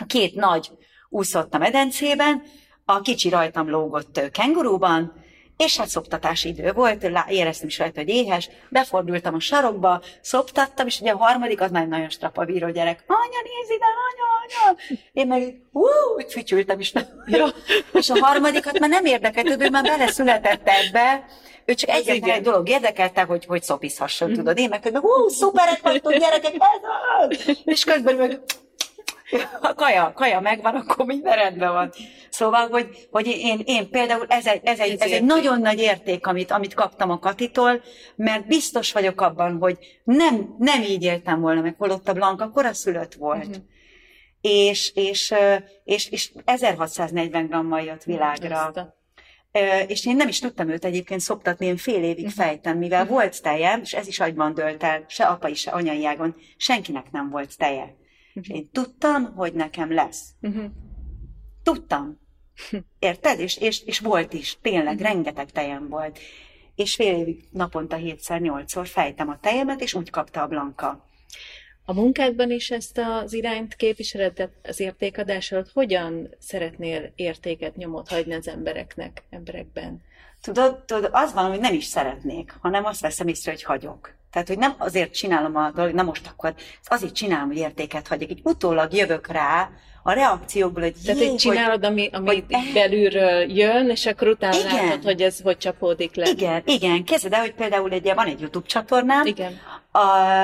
A 0.00 0.04
két 0.06 0.34
nagy 0.34 0.70
úszott 1.08 1.54
a 1.54 1.58
medencében, 1.58 2.42
a 2.84 3.00
kicsi 3.00 3.28
rajtam 3.28 3.70
lógott 3.70 4.30
kengurúban, 4.32 5.12
és 5.56 5.76
hát 5.76 5.88
szoptatási 5.88 6.48
idő 6.48 6.72
volt, 6.72 7.10
éreztem 7.28 7.68
is 7.68 7.78
rajta, 7.78 8.00
hogy 8.00 8.08
éhes, 8.08 8.48
befordultam 8.68 9.34
a 9.34 9.40
sarokba, 9.40 10.02
szoptattam, 10.20 10.86
és 10.86 11.00
ugye 11.00 11.10
a 11.10 11.16
harmadik 11.16 11.60
az 11.60 11.70
már 11.70 11.86
nagyon 11.86 12.08
strapavíró 12.08 12.70
gyerek. 12.70 13.04
Anya, 13.06 13.40
nézd 13.42 13.70
ide, 13.70 13.84
anya, 14.08 14.28
anya! 14.42 14.78
Én 15.12 15.26
meg, 15.26 15.60
hú, 15.72 15.86
úgy 16.16 16.32
fütyültem 16.32 16.80
is. 16.80 16.92
Ja. 17.26 17.46
és 17.92 18.10
a 18.10 18.18
harmadikat 18.18 18.78
már 18.78 18.88
nem 18.88 19.04
érdekelt, 19.04 19.62
ő 19.62 19.70
már 19.70 19.82
beleszületett 19.82 20.68
ebbe, 20.68 21.24
ő 21.64 21.74
csak 21.74 21.90
egyetlen 21.90 22.30
egy 22.30 22.42
dolog 22.42 22.68
érdekelte, 22.68 23.22
hogy, 23.22 23.44
hogy 23.44 23.62
szopizhasson, 23.62 24.32
tudod. 24.32 24.58
Én 24.58 24.68
meg, 24.68 24.82
hogy 24.82 24.94
hú, 24.94 25.28
szuperek 25.28 25.80
vagytok, 25.82 26.14
gyerekek, 26.14 26.54
ez 26.54 26.82
az! 27.18 27.56
És 27.64 27.84
közben 27.84 28.14
meg 28.14 28.40
a 29.70 29.74
kaja, 29.74 30.12
kaja 30.14 30.40
megvan, 30.40 30.74
akkor 30.74 31.06
minden 31.06 31.36
rendben 31.36 31.72
van. 31.72 31.92
Szóval, 32.30 32.68
hogy, 32.68 33.08
hogy 33.10 33.26
én, 33.26 33.60
én 33.64 33.90
például 33.90 34.26
ez 34.28 34.46
egy, 34.46 34.60
ez 34.64 34.78
egy, 34.78 35.00
ez 35.00 35.10
egy 35.10 35.24
nagyon 35.24 35.60
nagy 35.60 35.80
érték, 35.80 36.26
amit, 36.26 36.50
amit 36.50 36.74
kaptam 36.74 37.10
a 37.10 37.18
Katitól, 37.18 37.82
mert 38.16 38.46
biztos 38.46 38.92
vagyok 38.92 39.20
abban, 39.20 39.58
hogy 39.58 39.78
nem, 40.04 40.54
nem 40.58 40.82
így 40.82 41.02
éltem 41.02 41.40
volna 41.40 41.60
meg, 41.60 41.74
holott 41.78 42.08
a 42.08 42.12
Blanka 42.12 42.50
koraszülött 42.50 43.14
volt. 43.14 43.46
Uh-huh. 43.46 43.64
És, 44.40 44.92
és, 44.94 45.34
és, 45.84 46.10
és 46.10 46.32
1640 46.44 47.46
grammal 47.46 47.80
jött 47.80 48.02
világra. 48.02 48.72
És 49.86 50.06
én 50.06 50.16
nem 50.16 50.28
is 50.28 50.38
tudtam 50.38 50.68
őt 50.68 50.84
egyébként 50.84 51.20
szoptatni, 51.20 51.66
én 51.66 51.76
fél 51.76 52.02
évig 52.02 52.24
uh-huh. 52.24 52.44
fejtem, 52.44 52.78
mivel 52.78 53.02
uh-huh. 53.02 53.16
volt 53.16 53.42
teje, 53.42 53.78
és 53.82 53.94
ez 53.94 54.06
is 54.06 54.20
agyban 54.20 54.54
dölt 54.54 54.82
el, 54.82 55.04
se 55.08 55.24
apai, 55.24 55.54
se 55.54 55.70
anyai 55.70 56.06
ágon, 56.06 56.36
senkinek 56.56 57.10
nem 57.10 57.30
volt 57.30 57.56
teje. 57.56 57.98
És 58.34 58.48
én 58.48 58.70
tudtam, 58.72 59.34
hogy 59.34 59.52
nekem 59.52 59.92
lesz. 59.92 60.28
Uh-huh. 60.40 60.64
Tudtam. 61.62 62.20
Érted? 62.98 63.40
És, 63.40 63.56
és, 63.56 63.82
és 63.84 63.98
volt 63.98 64.32
is. 64.32 64.58
Tényleg, 64.62 64.94
uh-huh. 64.94 65.08
rengeteg 65.08 65.50
tejem 65.50 65.88
volt. 65.88 66.18
És 66.74 66.94
fél 66.94 67.16
évig 67.16 67.44
naponta 67.50 67.96
hétszer, 67.96 68.40
nyolcszor 68.40 68.86
fejtem 68.86 69.28
a 69.28 69.38
tejemet, 69.38 69.80
és 69.80 69.94
úgy 69.94 70.10
kapta 70.10 70.42
a 70.42 70.46
Blanka. 70.46 71.08
A 71.84 71.92
munkádban 71.92 72.50
is 72.50 72.70
ezt 72.70 72.98
az 72.98 73.32
irányt 73.32 73.74
képviseled, 73.74 74.50
az 74.62 74.80
értékadásod, 74.80 75.68
hogyan 75.68 76.34
szeretnél 76.38 77.12
értéket, 77.14 77.76
nyomot 77.76 78.08
hagyni 78.08 78.34
az 78.34 78.48
embereknek, 78.48 79.22
emberekben? 79.30 80.02
Tudod, 80.40 80.84
tudod, 80.84 81.10
az 81.12 81.32
van, 81.32 81.50
hogy 81.50 81.60
nem 81.60 81.74
is 81.74 81.84
szeretnék, 81.84 82.54
hanem 82.60 82.84
azt 82.84 83.00
veszem 83.00 83.28
észre, 83.28 83.50
hogy 83.50 83.62
hagyok. 83.62 84.18
Tehát, 84.30 84.48
hogy 84.48 84.58
nem 84.58 84.74
azért 84.78 85.14
csinálom 85.14 85.56
a 85.56 85.70
dolgot, 85.70 85.94
na 85.94 86.02
most 86.02 86.26
akkor 86.26 86.54
azért 86.84 87.14
csinálom, 87.14 87.46
hogy 87.46 87.56
értéket 87.56 88.08
hagyjak. 88.08 88.30
Így 88.30 88.40
utólag 88.44 88.92
jövök 88.92 89.26
rá, 89.26 89.70
a 90.02 90.12
reakciókból, 90.12 90.82
hogy 90.82 90.94
Tehát, 91.04 91.24
hogy 91.24 91.36
csinálod, 91.36 91.84
ami, 91.84 92.08
ami 92.12 92.26
hogy, 92.26 92.44
belülről 92.74 93.50
jön, 93.50 93.90
és 93.90 94.06
akkor 94.06 94.28
utána 94.28 94.56
igen, 94.56 94.84
látod, 94.84 95.04
hogy 95.04 95.22
ez 95.22 95.40
hogy 95.40 95.58
csapódik 95.58 96.14
le. 96.14 96.28
Igen, 96.28 96.62
igen. 96.64 97.04
Kezded 97.04 97.32
el, 97.32 97.40
hogy 97.40 97.54
például 97.54 97.92
egy, 97.92 98.12
van 98.14 98.26
egy 98.26 98.40
YouTube 98.40 98.66
csatornám, 98.66 99.26
igen. 99.26 99.58
A, 99.92 99.98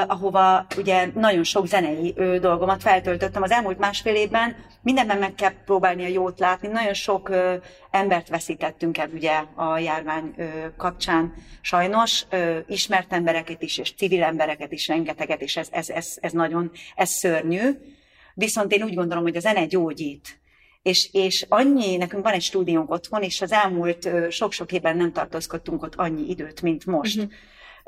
ahova 0.06 0.66
ugye 0.76 1.08
nagyon 1.14 1.44
sok 1.44 1.66
zenei 1.66 2.12
ö, 2.16 2.38
dolgomat 2.38 2.82
feltöltöttem 2.82 3.42
az 3.42 3.50
elmúlt 3.50 3.78
másfél 3.78 4.14
évben, 4.14 4.56
mindenben 4.82 5.18
meg 5.18 5.34
kell 5.34 5.52
próbálni 5.64 6.04
a 6.04 6.08
jót 6.08 6.38
látni. 6.38 6.68
Nagyon 6.68 6.94
sok 6.94 7.28
ö, 7.28 7.54
embert 7.90 8.28
veszítettünk 8.28 8.98
el 8.98 9.08
ugye 9.14 9.42
a 9.54 9.78
járvány 9.78 10.34
ö, 10.36 10.44
kapcsán 10.76 11.34
sajnos, 11.60 12.24
ö, 12.30 12.58
ismert 12.66 13.12
embereket 13.12 13.62
is, 13.62 13.78
és 13.78 13.94
civil 13.94 14.22
embereket 14.22 14.72
is 14.72 14.88
rengeteget, 14.88 15.40
és 15.40 15.56
ez, 15.56 15.68
ez, 15.70 15.88
ez, 15.88 16.16
ez 16.20 16.32
nagyon, 16.32 16.70
ez 16.94 17.10
szörnyű 17.10 17.70
Viszont 18.38 18.72
én 18.72 18.82
úgy 18.82 18.94
gondolom, 18.94 19.24
hogy 19.24 19.36
a 19.36 19.40
zene 19.40 19.66
gyógyít. 19.66 20.40
És, 20.82 21.08
és 21.12 21.46
annyi, 21.48 21.96
nekünk 21.96 22.24
van 22.24 22.32
egy 22.32 22.42
stúdiónk 22.42 22.90
otthon, 22.90 23.22
és 23.22 23.40
az 23.40 23.52
elmúlt 23.52 24.08
sok-sok 24.30 24.72
évben 24.72 24.96
nem 24.96 25.12
tartózkodtunk 25.12 25.82
ott 25.82 25.94
annyi 25.94 26.28
időt, 26.28 26.62
mint 26.62 26.86
most. 26.86 27.16
Uh-huh. 27.16 27.32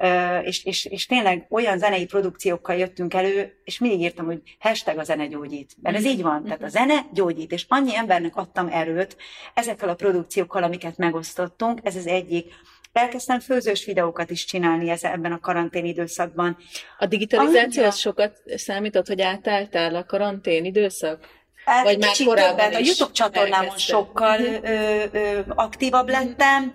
Uh, 0.00 0.46
és, 0.46 0.64
és, 0.64 0.84
és 0.84 1.06
tényleg 1.06 1.46
olyan 1.50 1.78
zenei 1.78 2.06
produkciókkal 2.06 2.76
jöttünk 2.76 3.14
elő, 3.14 3.60
és 3.64 3.78
mindig 3.78 4.00
írtam, 4.00 4.26
hogy 4.26 4.42
hashtag 4.58 4.98
a 4.98 5.04
zene 5.04 5.26
gyógyít. 5.26 5.76
Mert 5.82 5.96
ez 5.96 6.04
így 6.04 6.22
van, 6.22 6.44
tehát 6.44 6.62
a 6.62 6.68
zene 6.68 7.06
gyógyít, 7.12 7.52
és 7.52 7.64
annyi 7.68 7.96
embernek 7.96 8.36
adtam 8.36 8.68
erőt 8.68 9.16
ezekkel 9.54 9.88
a 9.88 9.94
produkciókkal, 9.94 10.62
amiket 10.62 10.96
megosztottunk, 10.96 11.80
ez 11.82 11.96
az 11.96 12.06
egyik. 12.06 12.54
Elkezdtem 12.98 13.40
főzős 13.40 13.84
videókat 13.84 14.30
is 14.30 14.44
csinálni 14.44 14.90
ez, 14.90 15.02
ebben 15.02 15.32
a 15.32 15.40
karantén 15.40 15.84
időszakban. 15.84 16.56
A 16.98 17.06
digitalizáció 17.06 17.84
az 17.84 17.96
sokat 17.96 18.42
számított, 18.56 19.06
hogy 19.06 19.20
átálltál 19.20 19.94
a 19.94 20.04
karantén 20.04 20.64
időszak? 20.64 21.26
Hát, 21.64 21.84
Vagy 21.84 21.98
már 21.98 22.16
korábban 22.24 22.74
A 22.74 22.78
YouTube 22.78 23.12
csatornámon 23.12 23.76
sokkal 23.76 24.40
uh-huh. 24.40 24.64
ö, 24.64 25.04
ö, 25.12 25.40
aktívabb 25.48 26.08
lettem, 26.08 26.74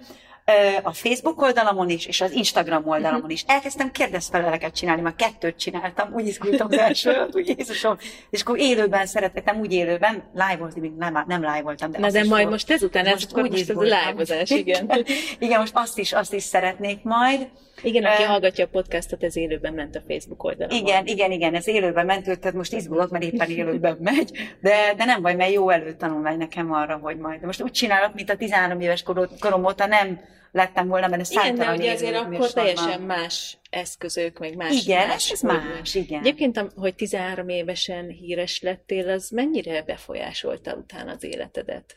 a 0.84 0.92
Facebook 0.94 1.42
oldalamon 1.42 1.90
is, 1.90 2.06
és 2.06 2.22
az 2.22 2.32
Instagram 2.32 2.88
oldalamon 2.88 3.30
is. 3.30 3.44
Elkezdtem 3.48 3.92
kérdezfeleleket 3.92 4.76
csinálni, 4.76 5.02
már 5.02 5.16
kettőt 5.16 5.58
csináltam, 5.58 6.14
úgy 6.14 6.28
izgultam 6.28 6.68
az 6.72 6.78
első, 6.78 7.28
úgy 7.32 7.54
Jézusom, 7.58 7.98
és 8.30 8.42
akkor 8.42 8.60
élőben 8.60 9.06
szeretettem, 9.06 9.60
úgy 9.60 9.74
élőben, 9.74 10.24
live 10.34 10.56
volt, 10.60 10.76
még 10.76 10.92
nem, 10.98 11.24
nem 11.28 11.42
live 11.42 11.62
voltam, 11.62 11.92
de 11.92 12.00
Na 12.00 12.10
de 12.10 12.20
majd 12.20 12.30
volt. 12.30 12.50
most 12.50 12.72
ezután, 12.72 13.06
most 13.06 13.26
ez, 13.26 13.44
úgy 13.44 13.52
most 13.52 13.70
ez 13.70 13.78
a 13.78 13.82
live 13.82 14.44
igen. 14.46 15.06
igen, 15.40 15.60
most 15.60 15.74
azt 15.76 15.98
is, 15.98 16.14
azt 16.14 16.34
is 16.34 16.44
szeretnék 16.44 17.04
majd. 17.04 17.48
Igen, 17.82 18.04
aki 18.04 18.22
uh, 18.22 18.28
hallgatja 18.28 18.66
a 18.66 18.70
podcastot, 18.72 19.24
ez 19.24 19.36
élőben 19.36 19.74
ment 19.74 19.96
a 19.96 20.02
Facebook 20.08 20.44
oldalon. 20.44 20.78
Igen, 20.78 21.06
igen, 21.06 21.32
igen, 21.32 21.56
ez 21.56 21.68
élőben 21.68 22.06
ment, 22.06 22.24
tehát 22.24 22.54
most 22.54 22.74
izgulok, 22.74 23.10
mert 23.10 23.24
éppen 23.24 23.50
élőben 23.50 23.98
megy, 24.02 24.32
de, 24.62 24.94
de 24.98 25.06
nem 25.06 25.22
baj, 25.22 25.36
mert 25.36 25.52
jó 25.52 25.70
előtanulmány 25.70 26.38
nekem 26.38 26.74
arra, 26.74 26.98
hogy 27.02 27.18
majd. 27.18 27.40
De 27.40 27.46
most 27.46 27.62
úgy 27.62 27.72
csinálok, 27.72 28.14
mint 28.14 28.30
a 28.30 28.36
13 28.36 28.80
éves 28.80 29.04
korom 29.40 29.66
óta 29.66 29.86
nem 29.86 30.20
lettem 30.54 30.88
volna 30.88 31.10
benne 31.10 31.24
számtalan 31.24 31.56
Igen, 31.56 31.76
de 31.76 31.84
ugye 31.84 31.92
azért 31.94 32.16
akkor 32.16 32.28
műsorban. 32.28 32.52
teljesen 32.54 33.02
más 33.02 33.58
eszközök, 33.70 34.40
meg 34.40 34.56
más. 34.56 34.84
Igen, 34.86 35.08
más, 35.08 35.32
ez 35.32 35.42
más, 35.42 35.96
igen. 35.96 36.20
Egyébként, 36.20 36.66
hogy 36.76 36.96
13 36.96 37.50
évesen 37.50 38.08
híres 38.08 38.62
lettél, 38.62 39.10
az 39.10 39.30
mennyire 39.30 39.84
befolyásolta 39.84 40.76
utána 40.76 41.12
az 41.12 41.24
életedet? 41.24 41.96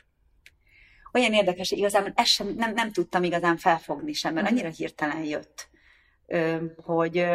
Olyan 1.12 1.32
érdekes, 1.32 1.68
hogy 1.68 1.78
igazából 1.78 2.12
ezt 2.14 2.30
sem, 2.30 2.54
nem, 2.56 2.72
nem 2.72 2.92
tudtam 2.92 3.22
igazán 3.22 3.56
felfogni 3.56 4.12
sem, 4.12 4.34
mert 4.34 4.46
mhm. 4.46 4.54
annyira 4.54 4.70
hirtelen 4.70 5.24
jött 5.24 5.68
hogy 6.76 7.26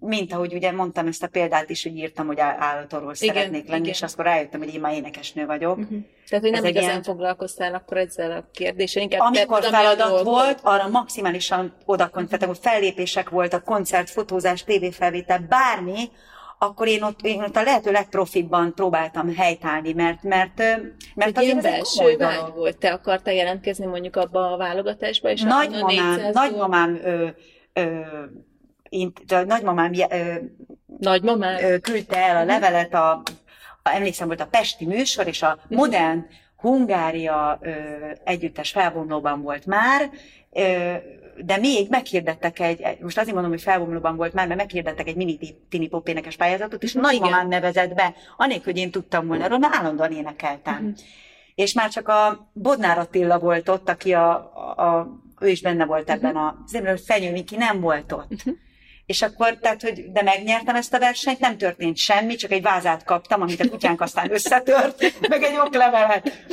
mint 0.00 0.32
ahogy 0.32 0.54
ugye 0.54 0.72
mondtam 0.72 1.06
ezt 1.06 1.22
a 1.22 1.26
példát 1.28 1.70
is, 1.70 1.82
hogy 1.82 1.96
írtam, 1.96 2.26
hogy 2.26 2.40
állatorvos 2.40 3.18
szeretnék 3.18 3.68
lenni, 3.68 3.80
igen. 3.80 3.92
és 3.92 4.02
akkor 4.02 4.24
rájöttem, 4.24 4.60
hogy 4.60 4.74
én 4.74 4.80
már 4.80 4.94
énekesnő 4.94 5.46
vagyok. 5.46 5.78
Uh-huh. 5.78 5.98
Tehát, 6.28 6.44
hogy 6.44 6.52
nem 6.52 6.64
Ez 6.64 6.70
igazán 6.70 6.90
ilyen... 6.90 7.02
foglalkoztál 7.02 7.74
akkor 7.74 7.96
ezzel 7.96 8.32
a 8.32 8.48
kérdéssel, 8.52 9.02
inkább 9.02 9.20
Amikor 9.20 9.60
tett, 9.60 9.70
feladat 9.70 10.10
volt, 10.10 10.22
volt, 10.22 10.58
arra 10.62 10.88
maximálisan 10.88 11.74
oda 11.84 12.10
uh-huh. 12.14 12.46
hogy 12.46 12.58
fellépések 12.60 13.28
voltak, 13.28 13.64
koncert, 13.64 14.10
fotózás, 14.10 14.64
tévéfelvétel, 14.64 15.38
bármi, 15.48 16.10
akkor 16.58 16.88
én 16.88 17.02
ott, 17.02 17.20
én 17.22 17.42
ott 17.42 17.56
a 17.56 17.62
lehető 17.62 17.90
legprofibban 17.90 18.74
próbáltam 18.74 19.34
helytállni, 19.36 19.92
mert, 19.92 20.22
mert, 20.22 20.58
mert 21.14 21.38
azért 21.38 21.56
ez 21.56 21.62
belső 21.62 22.16
vágy 22.16 22.52
volt. 22.54 22.78
Te 22.78 22.92
akartál 22.92 23.34
jelentkezni 23.34 23.86
mondjuk 23.86 24.16
abba 24.16 24.52
a 24.52 24.56
válogatásba? 24.56 25.30
És 25.30 25.42
nagymamám, 25.42 26.20
nagymamám 26.32 27.00
ö, 27.04 27.28
ö, 27.78 29.34
a 29.34 29.42
nagymamám, 29.46 29.92
nagymamám? 30.98 31.80
küldte 31.80 32.16
el 32.16 32.36
a 32.36 32.44
levelet, 32.44 32.94
a, 32.94 33.10
a, 33.82 33.90
emlékszem 33.90 34.26
volt 34.26 34.40
a 34.40 34.46
Pesti 34.46 34.86
műsor, 34.86 35.26
és 35.26 35.42
a 35.42 35.58
modern 35.68 36.26
Hungária 36.56 37.58
ö, 37.62 37.70
együttes 38.24 38.70
felvonulóban 38.70 39.42
volt 39.42 39.66
már, 39.66 40.10
ö, 40.52 40.94
de 41.44 41.56
még 41.56 41.88
meghirdettek 41.90 42.60
egy, 42.60 42.98
most 43.00 43.18
azért 43.18 43.32
mondom, 43.32 43.52
hogy 43.52 43.62
felvonulóban 43.62 44.16
volt 44.16 44.32
már, 44.32 44.46
mert 44.46 44.58
meghirdettek 44.58 45.08
egy 45.08 45.16
mini 45.16 45.38
tini 45.68 45.88
pop 45.88 46.08
énekes 46.08 46.36
pályázatot, 46.36 46.82
és 46.82 46.92
nagymamám 46.92 47.48
nevezett 47.48 47.94
be, 47.94 48.14
anélkül, 48.36 48.72
hogy 48.72 48.80
én 48.82 48.90
tudtam 48.90 49.26
volna 49.26 49.44
erről, 49.44 49.58
mert 49.58 49.74
állandóan 49.74 50.12
énekeltem. 50.12 50.74
Uh-huh. 50.74 50.98
És 51.54 51.72
már 51.72 51.90
csak 51.90 52.08
a 52.08 52.50
Bodnár 52.52 52.98
Attila 52.98 53.38
volt 53.38 53.68
ott, 53.68 53.88
aki 53.88 54.12
a, 54.12 54.30
a, 54.76 54.86
a 54.86 55.08
ő 55.40 55.48
is 55.48 55.60
benne 55.60 55.84
volt 55.84 56.10
ebben 56.10 56.36
uh-huh. 56.36 56.46
a, 56.46 56.62
azért, 56.66 56.88
hogy 56.88 57.00
Fenyő 57.06 57.30
Miki 57.30 57.56
nem 57.56 57.80
volt 57.80 58.12
ott. 58.12 58.32
Uh-huh. 58.32 58.54
És 59.06 59.22
akkor, 59.22 59.58
tehát, 59.58 59.82
hogy 59.82 60.12
de 60.12 60.22
megnyertem 60.22 60.74
ezt 60.74 60.94
a 60.94 60.98
versenyt, 60.98 61.38
nem 61.38 61.56
történt 61.56 61.96
semmi, 61.96 62.34
csak 62.34 62.50
egy 62.50 62.62
vázát 62.62 63.04
kaptam, 63.04 63.42
amit 63.42 63.60
a 63.60 63.68
kutyánk 63.68 64.00
aztán 64.00 64.32
összetört, 64.32 65.14
meg 65.28 65.42
egy 65.42 65.56
oklevelet. 65.58 66.46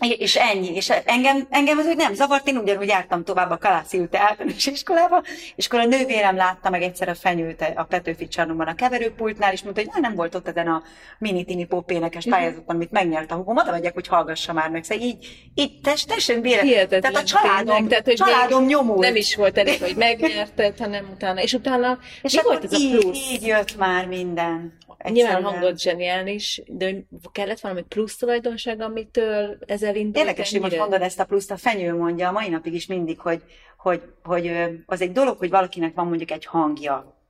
És 0.00 0.36
ennyi. 0.36 0.74
És 0.74 0.90
engem, 1.04 1.46
engem 1.50 1.78
az 1.78 1.86
úgy 1.86 1.96
nem 1.96 2.14
zavart, 2.14 2.48
én 2.48 2.56
ugyanúgy 2.56 2.88
jártam 2.88 3.24
tovább 3.24 3.50
a 3.50 3.56
Kalászi 3.56 3.98
Ülte 3.98 4.18
általános 4.20 4.66
iskolába, 4.66 5.22
és 5.56 5.66
akkor 5.66 5.78
a 5.78 5.84
nővérem 5.84 6.36
látta 6.36 6.70
meg 6.70 6.82
egyszer 6.82 7.08
a 7.08 7.14
fenyőt 7.14 7.72
a 7.74 7.82
Petőfi 7.82 8.28
csarnokban 8.28 8.66
a 8.66 8.74
keverőpultnál, 8.74 9.52
és 9.52 9.62
mondta, 9.62 9.82
hogy 9.82 10.02
nem 10.02 10.14
volt 10.14 10.34
ott 10.34 10.48
ezen 10.48 10.66
a 10.66 10.82
mini 11.18 11.44
tini 11.44 11.64
pop 11.64 11.90
énekes 11.90 12.24
mhm. 12.24 12.34
pályázaton, 12.34 12.76
amit 12.76 12.90
megnyert 12.90 13.32
a 13.32 13.34
hugom, 13.34 13.56
oda 13.56 13.70
megyek, 13.70 13.94
hogy 13.94 14.06
hallgassa 14.06 14.52
már 14.52 14.70
meg. 14.70 14.84
Szóval 14.84 15.04
így, 15.04 15.48
így 15.54 15.80
test, 15.80 16.08
tessen 16.08 16.40
bére. 16.40 16.86
Tehát 16.86 17.16
a 17.16 17.22
családom, 17.22 17.64
tényleg, 17.64 17.88
tehát, 17.88 18.04
hogy 18.04 18.14
családom 18.14 18.64
nyomult. 18.64 18.98
Nem 19.00 19.16
is 19.16 19.36
volt 19.36 19.58
elég, 19.58 19.80
hogy 19.80 19.96
megnyerted, 19.96 20.78
hanem 20.78 21.10
utána. 21.14 21.40
És 21.40 21.52
utána 21.52 21.98
és 22.22 22.34
mi 22.34 22.40
volt 22.42 22.64
ez 22.64 22.72
a 22.72 22.98
plusz? 22.98 23.18
Így 23.30 23.46
jött 23.46 23.76
már 23.76 24.06
minden. 24.06 24.76
Egyszerűen. 24.98 25.32
Nyilván 25.32 25.52
hangot 25.52 25.80
zseniális, 25.80 26.62
de 26.66 27.04
kellett 27.32 27.60
valami 27.60 27.82
plusz 27.82 28.16
tulajdonság, 28.16 28.80
amitől 28.80 29.58
ez 29.66 29.82
elindult? 29.82 30.16
Érdekes, 30.16 30.50
hogy 30.50 30.60
most 30.60 30.76
mondod 30.76 31.02
ezt 31.02 31.20
a 31.20 31.24
pluszt, 31.24 31.50
a 31.50 31.56
fenyő 31.56 31.94
mondja 31.94 32.28
a 32.28 32.32
mai 32.32 32.48
napig 32.48 32.74
is 32.74 32.86
mindig, 32.86 33.20
hogy, 33.20 33.42
hogy, 33.78 34.02
hogy 34.22 34.52
az 34.86 35.00
egy 35.00 35.12
dolog, 35.12 35.38
hogy 35.38 35.50
valakinek 35.50 35.94
van 35.94 36.06
mondjuk 36.06 36.30
egy 36.30 36.44
hangja. 36.44 37.20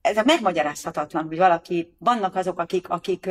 Ez 0.00 0.16
a 0.16 0.22
megmagyarázhatatlan, 0.24 1.26
hogy 1.26 1.36
valaki, 1.36 1.94
vannak 1.98 2.36
azok, 2.36 2.58
akik, 2.58 2.88
akik 2.88 3.30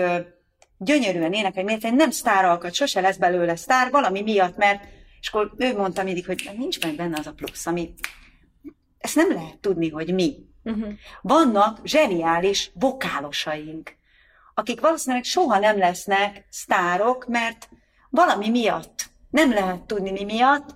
gyönyörűen 0.78 1.34
énekelni, 1.34 1.78
miért 1.80 1.96
nem 1.96 2.12
sztáralkat, 2.12 2.74
sose 2.74 3.02
lesz 3.02 3.18
belőle 3.18 3.56
sztár, 3.56 3.92
valami 3.92 4.22
miatt, 4.22 4.58
mert 4.58 4.84
és 5.22 5.28
akkor 5.28 5.52
ő 5.58 5.76
mondta 5.76 6.04
mindig, 6.04 6.26
hogy 6.26 6.50
nincs 6.58 6.82
meg 6.82 6.96
benne 6.96 7.18
az 7.20 7.28
a 7.28 7.34
plusz, 7.34 7.66
ami 7.66 7.94
ezt 8.98 9.16
nem 9.16 9.34
lehet 9.34 9.58
tudni, 9.58 9.90
hogy 9.90 10.14
mi. 10.14 10.50
Uh-huh. 10.64 10.94
Vannak 11.22 11.80
zseniális 11.84 12.72
vokálosaink, 12.74 13.96
akik 14.54 14.80
valószínűleg 14.80 15.24
soha 15.24 15.60
nem 15.60 15.78
lesznek 15.78 16.46
sztárok, 16.50 17.28
mert 17.28 17.70
valami 18.10 18.50
miatt, 18.50 19.10
nem 19.30 19.54
lehet 19.54 19.82
tudni 19.82 20.12
mi 20.12 20.24
miatt. 20.24 20.76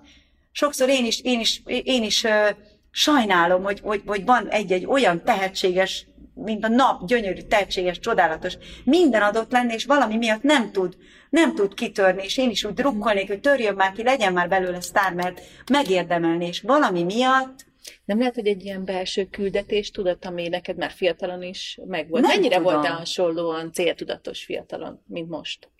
Sokszor 0.52 0.88
én 0.88 1.04
is, 1.04 1.20
én 1.20 1.40
is, 1.40 1.62
én 1.66 2.02
is 2.02 2.24
uh, 2.24 2.48
sajnálom, 2.90 3.62
hogy, 3.62 3.80
hogy, 3.80 4.02
hogy 4.06 4.24
van 4.24 4.48
egy-egy 4.48 4.86
olyan 4.86 5.24
tehetséges, 5.24 6.06
mint 6.34 6.64
a 6.64 6.68
nap, 6.68 7.06
gyönyörű, 7.06 7.40
tehetséges, 7.40 7.98
csodálatos, 7.98 8.54
minden 8.84 9.22
adott 9.22 9.52
lenne, 9.52 9.74
és 9.74 9.84
valami 9.84 10.16
miatt 10.16 10.42
nem 10.42 10.72
tud, 10.72 10.96
nem 11.30 11.54
tud 11.54 11.74
kitörni, 11.74 12.22
és 12.22 12.36
én 12.36 12.50
is 12.50 12.64
úgy 12.64 12.74
drukkolnék, 12.74 13.28
hogy 13.28 13.40
törjön 13.40 13.74
már 13.74 13.92
ki, 13.92 14.02
legyen 14.02 14.32
már 14.32 14.48
belőle 14.48 14.80
sztár, 14.80 15.12
mert 15.12 15.42
megérdemelni, 15.70 16.46
és 16.46 16.60
valami 16.60 17.02
miatt 17.02 17.65
nem 18.04 18.18
lehet, 18.18 18.34
hogy 18.34 18.46
egy 18.46 18.64
ilyen 18.64 18.84
belső 18.84 19.24
küldetés 19.24 19.90
tudat, 19.90 20.24
ami 20.24 20.48
neked 20.48 20.76
már 20.76 20.90
fiatalon 20.90 21.42
is 21.42 21.78
megvolt. 21.86 22.22
Nem 22.22 22.36
Mennyire 22.36 22.56
tudom. 22.56 22.72
voltál 22.72 22.96
hasonlóan 22.96 23.72
céltudatos 23.72 24.44
fiatalon, 24.44 25.02
mint 25.06 25.28
most? 25.28 25.70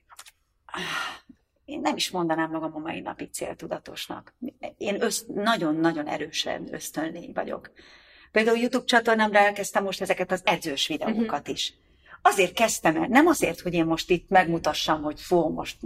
Én 1.64 1.80
nem 1.80 1.96
is 1.96 2.10
mondanám 2.10 2.50
magam 2.50 2.74
a 2.74 2.78
mai 2.78 3.00
napig 3.00 3.32
céltudatosnak. 3.32 4.34
Én 4.76 5.02
nagyon-nagyon 5.26 6.06
erősen 6.06 6.68
ösztönlény 6.74 7.30
vagyok. 7.34 7.70
Például 8.32 8.58
YouTube 8.58 8.84
csatornámra 8.84 9.38
elkezdtem 9.38 9.84
most 9.84 10.00
ezeket 10.00 10.32
az 10.32 10.42
edzős 10.44 10.86
videókat 10.86 11.40
uh-huh. 11.40 11.54
is. 11.54 11.74
Azért 12.22 12.52
kezdtem 12.52 12.96
el, 12.96 13.06
nem 13.06 13.26
azért, 13.26 13.60
hogy 13.60 13.74
én 13.74 13.84
most 13.84 14.10
itt 14.10 14.28
megmutassam, 14.28 15.02
hogy 15.02 15.20
fó, 15.20 15.48
most 15.48 15.76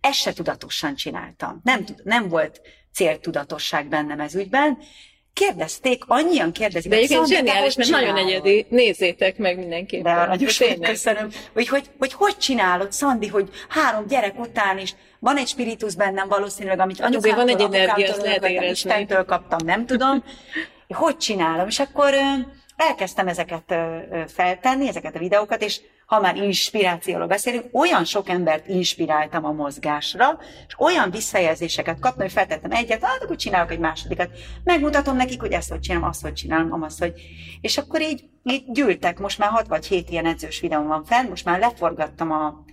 ezt 0.00 0.18
se 0.18 0.32
tudatosan 0.32 0.94
csináltam. 0.94 1.60
Nem, 1.64 1.84
nem 2.04 2.28
volt 2.28 2.60
céltudatosság 2.92 3.88
bennem 3.88 4.20
ez 4.20 4.34
ügyben, 4.34 4.78
kérdezték, 5.40 6.02
annyian 6.06 6.52
kérdezik. 6.52 6.90
De 6.90 6.96
egyébként 6.96 7.26
zseniális, 7.26 7.74
mert 7.74 7.90
nagyon 7.90 8.16
egyedi. 8.16 8.66
Nézzétek 8.68 9.38
meg 9.38 9.58
mindenképpen. 9.58 10.14
De 10.14 10.26
nagyon 10.26 10.48
sokat 10.48 10.78
köszönöm. 10.80 11.28
Hogy, 11.52 11.68
hogy, 11.68 11.84
hogy 11.98 12.12
hogy 12.12 12.36
csinálod, 12.36 12.92
Szandi, 12.92 13.26
hogy 13.26 13.48
három 13.68 14.06
gyerek 14.06 14.38
után 14.38 14.78
is 14.78 14.94
van 15.18 15.36
egy 15.36 15.48
spiritus 15.48 15.94
bennem 15.94 16.28
valószínűleg, 16.28 16.80
amit 16.80 17.00
anyukámtól, 17.00 17.44
van 17.44 17.48
egy 17.48 17.60
energia, 17.60 18.16
lehet 18.16 18.44
érezni. 18.44 18.68
Istentől 18.68 19.24
kaptam, 19.24 19.58
nem 19.64 19.86
tudom. 19.86 20.24
Hogy 20.88 21.16
csinálom? 21.16 21.66
És 21.68 21.78
akkor 21.78 22.14
elkezdtem 22.80 23.28
ezeket 23.28 23.74
feltenni, 24.26 24.88
ezeket 24.88 25.16
a 25.16 25.18
videókat, 25.18 25.62
és 25.62 25.80
ha 26.06 26.20
már 26.20 26.36
inspirációról 26.36 27.26
beszélünk, 27.26 27.64
olyan 27.72 28.04
sok 28.04 28.28
embert 28.28 28.68
inspiráltam 28.68 29.44
a 29.44 29.52
mozgásra, 29.52 30.38
és 30.66 30.74
olyan 30.78 31.10
visszajelzéseket 31.10 31.98
kaptam, 31.98 32.22
hogy 32.22 32.32
feltettem 32.32 32.70
egyet, 32.70 33.04
hát 33.04 33.22
akkor 33.22 33.36
csinálok 33.36 33.70
egy 33.70 33.78
másodikat. 33.78 34.30
Megmutatom 34.64 35.16
nekik, 35.16 35.40
hogy 35.40 35.52
ezt 35.52 35.70
hogy 35.70 35.80
csinálom, 35.80 36.08
azt 36.08 36.22
hogy 36.22 36.32
csinálom, 36.32 36.82
azt 36.82 36.98
hogy. 36.98 37.12
És 37.60 37.78
akkor 37.78 38.00
így, 38.00 38.24
így 38.42 38.64
gyűltek, 38.66 39.18
most 39.18 39.38
már 39.38 39.50
hat 39.50 39.66
vagy 39.66 39.86
hét 39.86 40.10
ilyen 40.10 40.26
edzős 40.26 40.60
videóm 40.60 40.86
van 40.86 41.04
fenn, 41.04 41.28
most 41.28 41.44
már 41.44 41.58
leforgattam 41.58 42.30
a, 42.30 42.64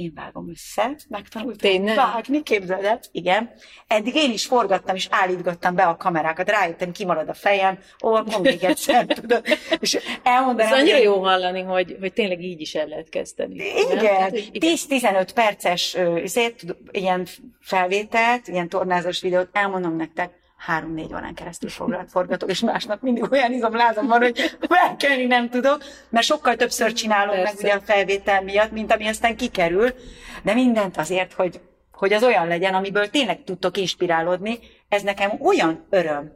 én 0.00 0.12
vágom 0.14 0.50
össze, 0.50 0.96
megtanultam 1.08 1.70
Tényleg? 1.70 1.96
vágni, 1.96 2.42
képzeld 2.42 2.84
el, 2.84 3.00
igen. 3.12 3.50
Eddig 3.86 4.14
én 4.14 4.32
is 4.32 4.46
forgattam, 4.46 4.94
és 4.94 5.08
állítgattam 5.10 5.74
be 5.74 5.82
a 5.82 5.96
kamerákat, 5.96 6.50
rájöttem, 6.50 6.92
kimarad 6.92 7.28
a 7.28 7.34
fejem, 7.34 7.78
ó, 8.04 8.14
akkor 8.14 8.40
még 8.40 8.64
egyszer, 8.64 9.06
tudod. 9.20 9.44
És 9.80 9.98
elmondanám. 10.22 10.72
Ez 10.72 10.78
annyira 10.78 10.96
hogy... 10.96 11.04
jó 11.04 11.22
hallani, 11.22 11.60
hogy, 11.60 11.96
hogy 12.00 12.12
tényleg 12.12 12.42
így 12.42 12.60
is 12.60 12.74
el 12.74 12.86
lehet 12.86 13.08
kezdeni. 13.08 13.54
Igen, 13.90 14.30
10-15 14.52 15.28
perces 15.34 15.96
azért, 16.24 16.64
ilyen 16.90 17.26
felvételt, 17.60 18.48
ilyen 18.48 18.68
tornázós 18.68 19.20
videót, 19.20 19.48
elmondom 19.52 19.96
nektek, 19.96 20.39
három-négy 20.60 21.14
órán 21.14 21.34
keresztül 21.34 21.70
forgatok, 22.08 22.50
és 22.50 22.60
másnap 22.60 23.02
mindig 23.02 23.30
olyan 23.30 23.52
izomlázom 23.52 24.06
van, 24.06 24.20
hogy 24.20 24.56
felkelni 24.68 25.24
nem 25.24 25.48
tudok, 25.48 25.82
mert 26.08 26.26
sokkal 26.26 26.56
többször 26.56 26.92
csinálom 26.92 27.34
Persze. 27.34 27.52
meg 27.52 27.62
ugye 27.62 27.72
a 27.72 27.80
felvétel 27.80 28.42
miatt, 28.42 28.70
mint 28.70 28.92
ami 28.92 29.06
aztán 29.06 29.36
kikerül, 29.36 29.94
de 30.42 30.54
mindent 30.54 30.96
azért, 30.96 31.32
hogy, 31.32 31.60
hogy 31.92 32.12
az 32.12 32.22
olyan 32.22 32.46
legyen, 32.46 32.74
amiből 32.74 33.10
tényleg 33.10 33.44
tudtok 33.44 33.76
inspirálódni, 33.76 34.58
ez 34.88 35.02
nekem 35.02 35.30
olyan 35.42 35.86
öröm, 35.90 36.32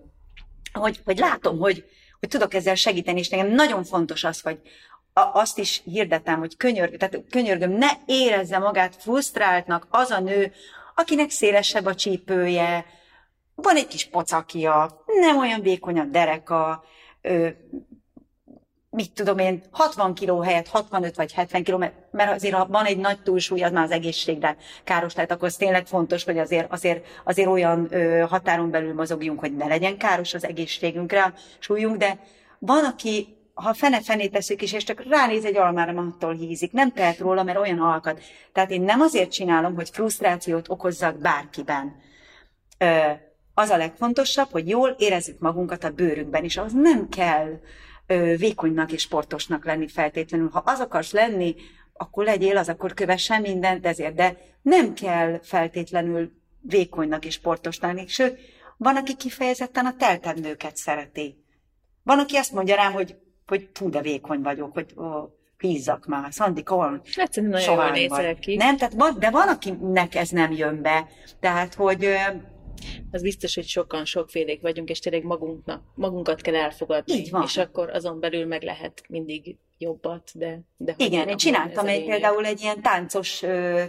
hogy, 0.72 1.00
hogy 1.04 1.18
látom, 1.18 1.58
hogy, 1.58 1.84
hogy 2.20 2.28
tudok 2.28 2.54
ezzel 2.54 2.74
segíteni, 2.74 3.18
és 3.18 3.28
nekem 3.28 3.48
nagyon 3.48 3.84
fontos 3.84 4.24
az, 4.24 4.40
hogy 4.40 4.58
a, 5.12 5.20
azt 5.20 5.58
is 5.58 5.82
hirdetem, 5.84 6.38
hogy 6.38 6.56
könyörgöm, 6.56 6.98
tehát 6.98 7.24
könyörgöm, 7.30 7.70
ne 7.70 7.88
érezze 8.06 8.58
magát 8.58 8.96
frusztráltnak 8.98 9.87
az 9.90 10.10
a 10.10 10.20
nő, 10.20 10.52
akinek 10.94 11.30
szélesebb 11.30 11.87
a 11.87 11.94
csípője, 11.94 12.84
van 13.54 13.76
egy 13.76 13.86
kis 13.86 14.08
pocakja, 14.08 15.02
nem 15.20 15.38
olyan 15.38 15.60
vékony 15.60 15.98
a 15.98 16.04
dereka, 16.04 16.84
ö, 17.20 17.48
mit 18.90 19.12
tudom 19.12 19.38
én, 19.38 19.62
60 19.70 20.14
kiló 20.14 20.40
helyett 20.40 20.68
65 20.68 21.16
vagy 21.16 21.32
70 21.32 21.64
kiló, 21.64 21.78
mert, 21.78 21.94
mert 22.10 22.32
azért 22.32 22.54
ha 22.54 22.66
van 22.66 22.84
egy 22.84 22.96
nagy 22.96 23.22
túlsúly, 23.22 23.62
az 23.62 23.72
már 23.72 23.84
az 23.84 23.90
egészségre 23.90 24.56
káros, 24.84 25.12
tehát 25.12 25.30
akkor 25.30 25.48
az 25.48 25.56
tényleg 25.56 25.86
fontos, 25.86 26.24
hogy 26.24 26.38
azért, 26.38 26.72
azért, 26.72 27.06
azért 27.24 27.48
olyan 27.48 27.88
ö, 27.90 28.24
határon 28.28 28.70
belül 28.70 28.94
mozogjunk, 28.94 29.40
hogy 29.40 29.56
ne 29.56 29.66
legyen 29.66 29.98
káros 29.98 30.34
az 30.34 30.44
egészségünkre 30.44 31.34
súlyunk, 31.58 31.96
de 31.96 32.18
van, 32.58 32.84
aki 32.84 33.36
ha 33.54 33.74
fene-fenét 33.74 34.32
teszük 34.32 34.62
is, 34.62 34.72
és 34.72 34.84
csak 34.84 35.04
ránéz 35.08 35.44
egy 35.44 35.56
almára, 35.56 36.00
attól 36.00 36.34
hízik. 36.34 36.72
Nem 36.72 36.92
tehet 36.92 37.18
róla, 37.18 37.42
mert 37.42 37.58
olyan 37.58 37.80
alkat. 37.80 38.20
Tehát 38.52 38.70
én 38.70 38.82
nem 38.82 39.00
azért 39.00 39.32
csinálom, 39.32 39.74
hogy 39.74 39.90
frusztrációt 39.92 40.68
okozzak 40.68 41.18
bárkiben. 41.18 41.96
Ö, 42.78 43.10
az 43.54 43.70
a 43.70 43.76
legfontosabb, 43.76 44.48
hogy 44.50 44.68
jól 44.68 44.88
érezzük 44.98 45.38
magunkat 45.38 45.84
a 45.84 45.90
bőrünkben, 45.90 46.44
és 46.44 46.56
az 46.56 46.72
nem 46.72 47.08
kell 47.08 47.60
ö, 48.06 48.36
vékonynak 48.36 48.92
és 48.92 49.02
sportosnak 49.02 49.64
lenni 49.64 49.88
feltétlenül. 49.88 50.48
Ha 50.48 50.62
az 50.64 50.80
akarsz 50.80 51.12
lenni, 51.12 51.54
akkor 51.92 52.24
legyél 52.24 52.56
az, 52.56 52.68
akkor 52.68 52.94
kövessen 52.94 53.40
mindent 53.40 53.86
ezért, 53.86 54.14
de 54.14 54.36
nem 54.62 54.94
kell 54.94 55.40
feltétlenül 55.42 56.32
vékonynak 56.60 57.24
és 57.24 57.34
sportosnak 57.34 57.92
lenni. 57.94 58.06
Sőt, 58.06 58.38
van, 58.76 58.96
aki 58.96 59.16
kifejezetten 59.16 59.86
a 59.86 59.96
teltebb 59.96 60.40
nőket 60.40 60.76
szereti. 60.76 61.44
Van, 62.02 62.18
aki 62.18 62.36
azt 62.36 62.52
mondja 62.52 62.74
rám, 62.74 62.92
hogy, 62.92 63.16
hogy 63.46 63.68
fú, 63.72 63.90
de 63.90 64.00
vékony 64.00 64.42
vagyok, 64.42 64.72
hogy 64.72 64.94
ó, 64.96 65.02
hízzak 65.58 66.06
már, 66.06 66.30
Egyszerűen 67.14 67.52
nagyon 67.52 67.74
jól 67.74 67.90
nézel 67.90 68.34
ki. 68.34 68.56
Nem, 68.56 68.76
tehát 68.76 68.94
van, 68.94 69.16
de 69.18 69.30
van, 69.30 69.48
akinek 69.48 70.14
ez 70.14 70.28
nem 70.28 70.52
jön 70.52 70.82
be. 70.82 71.08
Tehát, 71.40 71.74
hogy 71.74 72.08
az 73.10 73.22
biztos, 73.22 73.54
hogy 73.54 73.66
sokan 73.66 74.04
sokfélék 74.04 74.60
vagyunk, 74.60 74.90
és 74.90 74.98
tényleg 74.98 75.24
magunknak, 75.24 75.82
magunkat 75.94 76.40
kell 76.40 76.54
elfogadni. 76.54 77.14
Így 77.14 77.30
van. 77.30 77.42
És 77.42 77.56
akkor 77.56 77.90
azon 77.90 78.20
belül 78.20 78.46
meg 78.46 78.62
lehet 78.62 79.02
mindig 79.08 79.56
jobbat, 79.78 80.30
de... 80.34 80.60
de 80.76 80.94
Igen, 80.96 81.28
én 81.28 81.36
csináltam 81.36 81.86
egy, 81.86 82.04
például 82.04 82.46
egy 82.46 82.60
ilyen 82.60 82.82
táncos, 82.82 83.42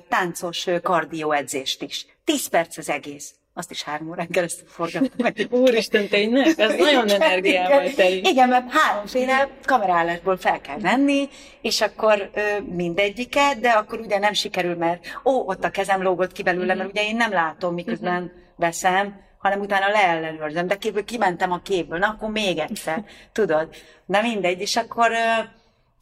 táncos 0.09 0.67
kardioedzést 0.81 1.81
is. 1.81 2.05
Tíz 2.23 2.47
perc 2.47 2.77
az 2.77 2.89
egész. 2.89 3.35
Azt 3.57 3.71
is 3.71 3.83
három 3.83 4.09
órán 4.09 4.27
keresztül 4.27 4.67
forgattam. 4.67 5.47
Úristen, 5.61 6.07
tényleg? 6.07 6.47
Ez 6.57 6.75
nagyon 6.89 7.09
energiával 7.09 7.89
telik. 7.89 8.27
Igen, 8.27 8.49
mert 8.49 8.71
háromféle 8.71 9.49
kamerálásból 9.63 10.37
fel 10.37 10.61
kell 10.61 10.79
venni, 10.79 11.29
és 11.61 11.81
akkor 11.81 12.29
ö, 12.33 12.41
mindegyiket, 12.75 13.59
de 13.59 13.69
akkor 13.69 13.99
ugye 13.99 14.19
nem 14.19 14.33
sikerül, 14.33 14.75
mert 14.75 15.05
ó, 15.25 15.47
ott 15.47 15.63
a 15.63 15.69
kezem 15.69 16.01
lógott 16.01 16.31
ki 16.31 16.43
belőle, 16.43 16.65
mm-hmm. 16.65 16.77
mert 16.77 16.89
ugye 16.89 17.03
én 17.03 17.15
nem 17.15 17.31
látom, 17.31 17.73
miközben 17.73 18.21
mm-hmm 18.21 18.43
veszem, 18.55 19.23
hanem 19.37 19.59
utána 19.59 19.89
leellenőrzöm, 19.89 20.67
de 20.67 20.75
képből 20.75 21.03
kimentem 21.03 21.51
a 21.51 21.61
képből, 21.61 21.97
na 21.97 22.07
akkor 22.07 22.29
még 22.29 22.57
egyszer, 22.57 23.05
tudod. 23.31 23.75
Na 24.05 24.21
mindegy, 24.21 24.61
és 24.61 24.75
akkor, 24.75 25.11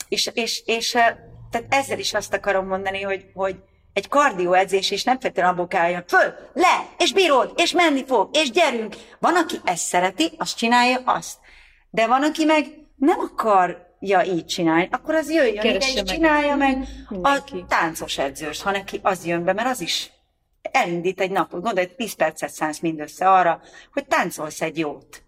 és, 0.08 0.30
és, 0.34 0.64
és 0.66 0.92
tehát 1.52 1.66
ezzel 1.70 2.00
is 2.00 2.14
azt 2.14 2.34
akarom 2.34 2.68
mondani, 2.68 3.02
hogy, 3.02 3.26
hogy 3.34 3.56
egy 3.94 4.08
kardioedzés 4.08 4.92
is 4.92 5.04
nem 5.04 5.20
feltétlenül 5.20 5.52
abból 5.52 5.68
kell, 5.68 5.94
hogy 5.94 6.04
föl, 6.08 6.34
le, 6.54 6.88
és 6.98 7.14
bírod, 7.14 7.54
és 7.56 7.72
menni 7.72 8.06
fog, 8.06 8.30
és 8.34 8.52
gyerünk. 8.52 8.96
Van, 9.20 9.36
aki 9.36 9.60
ezt 9.64 9.86
szereti, 9.86 10.32
azt 10.38 10.58
csinálja 10.58 11.02
azt. 11.06 11.38
De 11.90 12.08
van, 12.08 12.24
aki 12.24 12.46
meg 12.46 12.66
nem 12.96 13.20
akarja 13.20 14.24
így 14.24 14.46
csinálni, 14.46 14.88
akkor 14.92 15.16
az 15.16 15.32
jöjjön 15.32 15.66
ide, 15.66 15.78
és 15.78 16.04
csinálja 16.04 16.56
meg 16.56 16.88
Mindenki. 17.10 17.60
a 17.60 17.66
táncos 17.68 18.18
edzős, 18.18 18.62
ha 18.62 18.72
neki 18.72 19.00
az 19.04 19.26
jön 19.26 19.44
be, 19.44 19.54
mert 19.54 19.70
az 19.70 19.82
is 19.82 20.12
elindít 20.72 21.22
egy 21.22 21.32
napot. 21.32 21.62
Gondolj, 21.62 21.88
10 21.96 22.14
percet 22.14 22.50
szánsz 22.50 22.80
mindössze 22.80 23.30
arra, 23.30 23.62
hogy 23.94 24.06
táncolsz 24.06 24.62
egy 24.62 24.78
jót. 24.78 25.24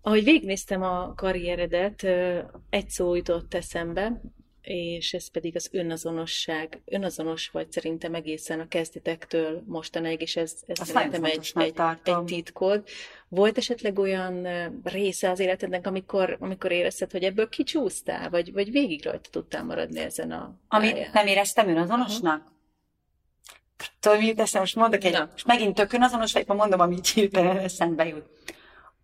Ahogy 0.00 0.24
végignéztem 0.24 0.82
a 0.82 1.14
karrieredet, 1.14 2.02
egy 2.70 2.88
szó 2.88 3.14
jutott 3.14 3.54
eszembe, 3.54 4.20
és 4.64 5.12
ez 5.12 5.30
pedig 5.30 5.56
az 5.56 5.68
önazonosság. 5.72 6.82
Önazonos 6.84 7.48
vagy 7.48 7.72
szerintem 7.72 8.14
egészen 8.14 8.60
a 8.60 8.68
kezdetektől 8.68 9.62
mostanáig, 9.66 10.20
és 10.20 10.36
ez, 10.36 10.54
ez 10.66 10.88
szerintem 10.88 11.24
egy, 11.24 11.52
egy, 11.54 11.74
egy 12.04 12.24
titkod. 12.24 12.84
Volt 13.28 13.58
esetleg 13.58 13.98
olyan 13.98 14.46
része 14.82 15.30
az 15.30 15.38
életednek, 15.38 15.86
amikor, 15.86 16.36
amikor 16.40 16.72
érezted, 16.72 17.10
hogy 17.10 17.22
ebből 17.22 17.48
kicsúsztál, 17.48 18.30
vagy, 18.30 18.52
vagy 18.52 18.70
végig 18.70 19.04
rajta 19.04 19.30
tudtál 19.30 19.64
maradni 19.64 20.00
ezen 20.00 20.30
a 20.30 20.58
Amit 20.68 21.12
nem 21.12 21.26
éreztem 21.26 21.68
önazonosnak? 21.68 22.38
Uh-huh. 22.38 22.53
Tudod, 24.04 24.18
mi 24.18 24.26
jut 24.26 24.58
most 24.58 24.76
mondok 24.76 25.04
egy, 25.04 25.18
most 25.30 25.46
megint 25.46 25.74
tök 25.74 25.92
önazonos 25.92 26.32
vagy, 26.32 26.44
ha 26.46 26.54
mondom, 26.54 26.80
amit 26.80 27.06
hirtelen 27.06 27.58
eszembe 27.58 28.06
jut. 28.06 28.30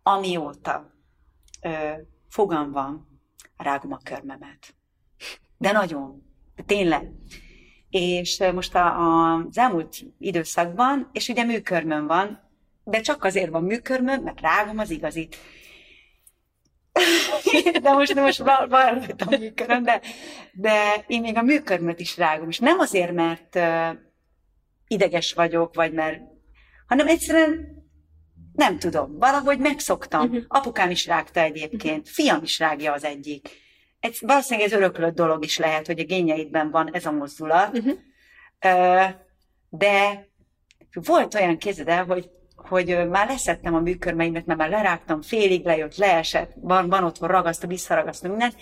Amióta 0.02 0.92
ö, 1.62 1.92
fogam 2.28 2.72
van, 2.72 3.20
rágom 3.56 3.92
a 3.92 3.98
körmemet 4.04 4.74
de 5.60 5.72
nagyon, 5.72 6.22
tényleg. 6.66 7.08
És 7.90 8.42
most 8.54 8.74
a, 8.74 8.86
a, 8.86 9.34
az 9.34 9.58
elmúlt 9.58 9.96
időszakban, 10.18 11.10
és 11.12 11.28
ugye 11.28 11.44
műkörmön 11.44 12.06
van, 12.06 12.40
de 12.84 13.00
csak 13.00 13.24
azért 13.24 13.50
van 13.50 13.62
műkörmön, 13.62 14.20
mert 14.20 14.40
rágom 14.40 14.78
az 14.78 14.90
igazit. 14.90 15.36
de 17.82 17.92
most, 17.92 18.14
de 18.14 18.20
most 18.20 18.38
van 18.38 18.72
a 19.28 19.36
műköröm, 19.38 19.82
de, 19.82 20.00
de 20.52 21.04
én 21.06 21.20
még 21.20 21.36
a 21.36 21.42
műkörmöt 21.42 22.00
is 22.00 22.16
rágom, 22.16 22.48
és 22.48 22.58
nem 22.58 22.78
azért, 22.78 23.12
mert 23.12 23.58
ideges 24.90 25.32
vagyok, 25.32 25.74
vagy 25.74 25.92
mert, 25.92 26.20
hanem 26.86 27.08
egyszerűen 27.08 27.78
nem 28.52 28.78
tudom, 28.78 29.18
valahogy 29.18 29.58
megszoktam. 29.58 30.28
Uh-huh. 30.28 30.44
Apukám 30.48 30.90
is 30.90 31.06
rágta 31.06 31.40
egyébként, 31.40 32.08
fiam 32.08 32.42
is 32.42 32.58
rágja 32.58 32.92
az 32.92 33.04
egyik 33.04 33.48
egy, 34.00 34.16
valószínűleg 34.20 34.70
ez 34.70 34.76
öröklött 34.76 35.14
dolog 35.14 35.44
is 35.44 35.58
lehet, 35.58 35.86
hogy 35.86 35.98
a 35.98 36.04
génjeidben 36.04 36.70
van 36.70 36.92
ez 36.92 37.06
a 37.06 37.12
mozdulat, 37.12 37.78
uh-huh. 37.78 37.98
de 39.68 40.28
volt 40.92 41.34
olyan 41.34 41.58
kézed 41.58 41.90
hogy, 41.90 42.30
hogy 42.56 43.08
már 43.08 43.28
leszettem 43.28 43.74
a 43.74 43.80
műkörmeimet, 43.80 44.46
mert 44.46 44.58
már 44.58 44.70
lerágtam, 44.70 45.22
félig 45.22 45.64
lejött, 45.64 45.96
leesett, 45.96 46.52
van, 46.56 46.88
van 46.88 47.04
otthon 47.04 47.28
ragasztó, 47.28 47.68
visszaragasztó 47.68 48.28
mindent, 48.28 48.56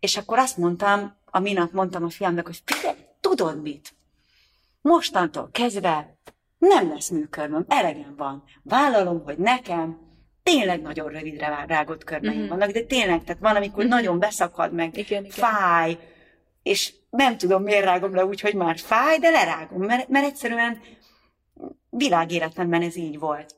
és 0.00 0.16
akkor 0.16 0.38
azt 0.38 0.56
mondtam, 0.56 1.16
a 1.24 1.38
minap 1.38 1.72
mondtam 1.72 2.04
a 2.04 2.10
fiamnak, 2.10 2.46
hogy 2.46 2.62
figyelj, 2.64 2.96
tudod 3.20 3.62
mit? 3.62 3.94
Mostantól 4.86 5.48
kezdve 5.52 6.16
nem 6.58 6.88
lesz 6.88 7.08
műkörmöm, 7.08 7.64
elegem 7.68 8.14
van. 8.16 8.44
Vállalom, 8.62 9.22
hogy 9.24 9.38
nekem 9.38 9.98
tényleg 10.42 10.82
nagyon 10.82 11.08
rövidre 11.08 11.64
rágott 11.66 12.04
körmeim 12.04 12.34
uh-huh. 12.34 12.48
vannak, 12.48 12.70
de 12.70 12.80
tényleg, 12.82 13.24
tehát 13.24 13.42
van, 13.42 13.56
amikor 13.56 13.84
uh-huh. 13.84 13.90
nagyon 13.90 14.18
beszakad 14.18 14.72
meg, 14.72 14.96
igen, 14.96 15.24
igen. 15.24 15.36
fáj, 15.36 15.98
és 16.62 16.94
nem 17.10 17.38
tudom, 17.38 17.62
miért 17.62 17.84
rágom 17.84 18.14
le 18.14 18.24
úgy, 18.24 18.40
hogy 18.40 18.54
már 18.54 18.78
fáj, 18.78 19.18
de 19.18 19.30
lerágom, 19.30 19.82
mert, 19.82 20.08
mert 20.08 20.26
egyszerűen 20.26 20.80
világéletemben 21.90 22.82
ez 22.82 22.96
így 22.96 23.18
volt. 23.18 23.54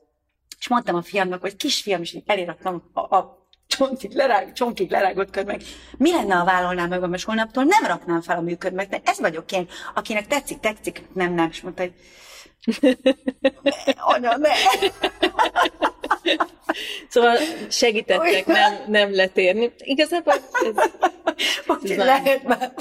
És 0.59 0.67
mondtam 0.67 0.95
a 0.95 1.01
fiamnak, 1.01 1.41
hogy 1.41 1.55
kisfiam, 1.55 2.01
és 2.01 2.17
eléraktam 2.25 2.89
a, 2.93 3.15
a 3.15 3.38
csontig, 3.69 4.11
lerág, 4.11 4.53
csonkig 4.53 4.91
lerágott 4.91 5.29
körmeg. 5.29 5.61
Mi 5.97 6.11
lenne, 6.11 6.35
ha 6.35 6.45
vállalnám 6.45 6.89
magam, 6.89 7.13
és 7.13 7.23
holnaptól 7.23 7.63
nem 7.63 7.85
raknám 7.85 8.21
fel 8.21 8.37
a 8.37 8.41
működmet, 8.41 8.89
de 8.89 9.01
ez 9.03 9.19
vagyok 9.19 9.51
én, 9.51 9.67
akinek 9.93 10.27
tetszik, 10.27 10.59
tetszik, 10.59 11.03
nem, 11.13 11.33
nem. 11.33 11.49
És 11.51 11.61
mondta, 11.61 11.81
hogy 11.81 11.93
anya, 13.97 14.37
ne! 14.37 14.49
Szóval 17.09 17.37
segítettek 17.69 18.45
nem, 18.45 18.73
nem 18.87 19.15
letérni. 19.15 19.71
Igazából 19.77 20.33
ez, 20.33 20.75
ez 21.83 21.95
lehet, 21.97 22.43
már, 22.43 22.73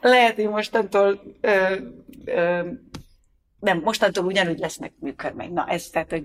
lehet, 0.00 0.34
hogy 0.34 0.48
mostantól 0.48 1.22
ö, 1.40 1.74
ö, 2.24 2.60
nem, 3.60 3.80
mostantól 3.84 4.24
ugyanúgy 4.24 4.58
lesznek 4.58 4.92
műkörmeim. 5.00 5.52
Na, 5.52 5.66
ez 5.68 5.86
tehát, 5.86 6.10
hogy 6.10 6.24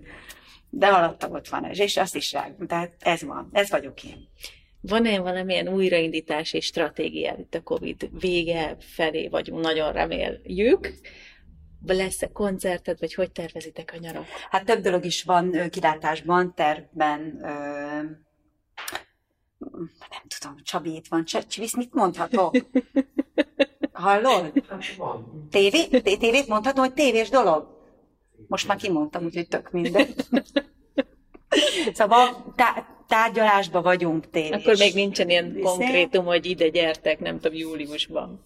de 0.69 0.88
alatta 0.88 1.27
ott 1.27 1.47
van 1.47 1.65
ez, 1.65 1.79
és 1.79 1.97
azt 1.97 2.15
is 2.15 2.32
rágom. 2.32 2.67
Tehát 2.67 2.95
ez 2.99 3.23
van, 3.23 3.49
ez 3.51 3.69
vagyok 3.69 4.03
én. 4.03 4.27
Van-e 4.82 5.19
valamilyen 5.19 5.67
újraindítási 5.67 6.60
stratégia 6.60 7.36
itt 7.39 7.55
a 7.55 7.63
Covid 7.63 8.10
vége 8.19 8.77
felé 8.79 9.27
vagyunk, 9.27 9.62
nagyon 9.62 9.91
reméljük, 9.91 10.93
lesz-e 11.86 12.27
koncerted, 12.27 12.99
vagy 12.99 13.13
hogy 13.13 13.32
tervezitek 13.32 13.93
a 13.95 13.99
nyarat? 13.99 14.25
Hát 14.49 14.65
több 14.65 14.82
dolog 14.82 15.05
is 15.05 15.23
van 15.23 15.69
kilátásban, 15.69 16.53
tervben, 16.55 17.39
ö, 17.43 17.47
nem 20.10 20.21
tudom, 20.39 20.55
Csabi 20.63 20.95
itt 20.95 21.08
van. 21.08 21.25
Csabi, 21.25 21.67
mit 21.77 21.93
mondhatok? 21.93 22.55
Hallod? 23.91 24.51
Tévé? 25.49 25.88
Tévét 26.17 26.47
mondhatom, 26.47 26.84
hogy 26.84 26.93
tévés 26.93 27.29
dolog? 27.29 27.78
Most 28.49 28.67
már 28.67 28.77
kimondtam, 28.77 29.23
úgyhogy 29.23 29.47
tök 29.47 29.71
minden. 29.71 30.07
Szóval 31.93 32.53
tá- 32.55 32.85
tárgyalásba 33.07 33.81
vagyunk 33.81 34.29
tévés. 34.29 34.51
Akkor 34.51 34.77
még 34.77 34.93
nincsen 34.93 35.29
ilyen 35.29 35.59
konkrétum, 35.62 36.25
hogy 36.25 36.45
ide 36.45 36.67
gyertek, 36.67 37.19
nem 37.19 37.39
tudom, 37.39 37.57
júliusban. 37.57 38.45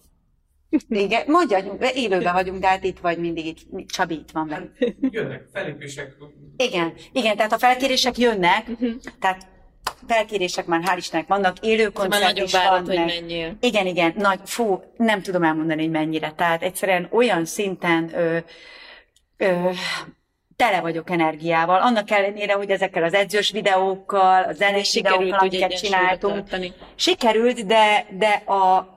Igen, 0.88 1.22
mondja, 1.26 1.58
élőben 1.94 2.32
vagyunk, 2.32 2.60
de 2.60 2.66
hát 2.66 2.84
itt 2.84 2.98
vagy 2.98 3.18
mindig, 3.18 3.46
itt, 3.46 3.88
Csabi 3.90 4.14
itt 4.14 4.30
van 4.30 4.46
meg. 4.46 4.94
Jönnek 5.00 5.44
felépések. 5.52 6.16
Igen, 6.56 6.92
igen, 7.12 7.36
tehát 7.36 7.52
a 7.52 7.58
felkérések 7.58 8.18
jönnek, 8.18 8.68
uh-huh. 8.68 8.92
tehát 9.20 9.46
felkérések 10.06 10.66
már 10.66 10.82
hál' 10.84 10.96
Istennek 10.96 11.26
vannak, 11.26 11.56
élő 11.60 11.88
koncert 11.88 12.38
is 12.38 12.52
van. 12.52 12.84
hogy 12.84 12.96
menjél. 12.96 13.56
Igen, 13.60 13.86
igen, 13.86 14.14
nagy, 14.16 14.40
fú, 14.44 14.82
nem 14.96 15.22
tudom 15.22 15.42
elmondani, 15.42 15.82
hogy 15.82 15.90
mennyire. 15.90 16.32
Tehát 16.32 16.62
egyszerűen 16.62 17.08
olyan 17.10 17.44
szinten 17.44 18.10
ö, 18.14 18.38
ö, 19.36 19.70
tele 20.56 20.80
vagyok 20.80 21.10
energiával, 21.10 21.80
annak 21.80 22.10
ellenére, 22.10 22.54
hogy 22.54 22.70
ezekkel 22.70 23.02
az 23.02 23.14
edzős 23.14 23.50
videókkal, 23.50 24.42
a 24.42 24.52
zenés 24.52 24.94
videókkal, 24.94 25.38
amiket 25.38 25.78
csináltunk, 25.78 26.34
tartani. 26.34 26.72
sikerült, 26.94 27.66
de, 27.66 28.06
de 28.10 28.28
a, 28.52 28.88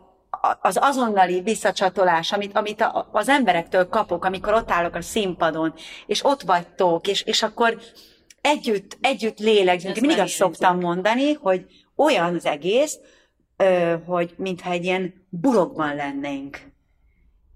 az 0.62 0.78
azonnali 0.82 1.42
visszacsatolás, 1.42 2.32
amit, 2.32 2.58
amit 2.58 2.90
az 3.12 3.30
emberektől 3.30 3.90
kapok, 3.90 4.26
amikor 4.26 4.54
ott 4.54 4.72
állok 4.72 4.96
a 4.96 5.02
színpadon, 5.02 5.74
és 6.06 6.26
ott 6.26 6.42
vagytok, 6.42 7.08
és, 7.08 7.22
és 7.22 7.44
akkor 7.44 7.78
együtt, 8.42 8.98
együtt 9.02 9.40
lélegzünk. 9.40 9.96
Én 9.96 10.02
mindig 10.02 10.24
azt 10.24 10.34
szoktam 10.34 10.80
mondani, 10.80 11.34
hogy 11.34 11.66
olyan 11.96 12.36
az 12.36 12.46
egész, 12.46 13.00
hogy 14.06 14.34
mintha 14.38 14.72
egy 14.72 14.84
ilyen 14.84 15.14
bulogban 15.30 15.96
lennénk. 15.96 16.60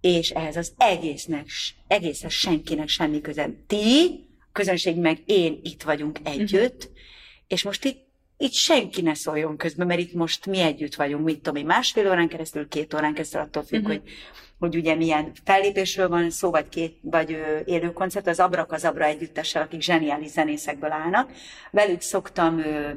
És 0.01 0.29
ehhez 0.29 0.55
az 0.55 0.73
egésznek, 0.77 1.45
egészhez 1.87 2.31
senkinek 2.31 2.87
semmi 2.87 3.21
köze. 3.21 3.49
Ti, 3.67 4.19
közönség 4.51 4.97
meg 4.97 5.21
én 5.25 5.59
itt 5.63 5.83
vagyunk 5.83 6.19
együtt, 6.23 6.83
uh-huh. 6.83 6.97
és 7.47 7.63
most 7.63 7.85
itt 7.85 8.09
itt 8.41 8.53
senki 8.53 9.01
ne 9.01 9.13
szóljon 9.13 9.57
közben, 9.57 9.87
mert 9.87 9.99
itt 9.99 10.13
most 10.13 10.45
mi 10.45 10.59
együtt 10.59 10.95
vagyunk, 10.95 11.25
mit 11.25 11.35
tudom 11.35 11.55
én, 11.55 11.65
másfél 11.65 12.09
órán 12.09 12.27
keresztül, 12.27 12.67
két 12.67 12.93
órán 12.93 13.13
keresztül, 13.13 13.41
attól 13.41 13.63
függ, 13.63 13.81
uh-huh. 13.81 13.97
hogy, 13.97 14.11
hogy 14.59 14.75
ugye 14.75 14.95
milyen 14.95 15.31
fellépésről 15.43 16.09
van 16.09 16.29
szó, 16.29 16.49
vagy, 16.49 16.69
két, 16.69 16.97
vagy 17.01 17.33
ö, 17.33 17.59
élő 17.65 17.93
koncert, 17.93 18.27
az 18.27 18.39
Abrak 18.39 18.71
az 18.71 18.85
Abra 18.85 19.05
együttessel, 19.05 19.61
akik 19.61 19.81
zseniális 19.81 20.29
zenészekből 20.29 20.91
állnak. 20.91 21.31
Velük 21.71 22.01
szoktam 22.01 22.59
ö, 22.59 22.89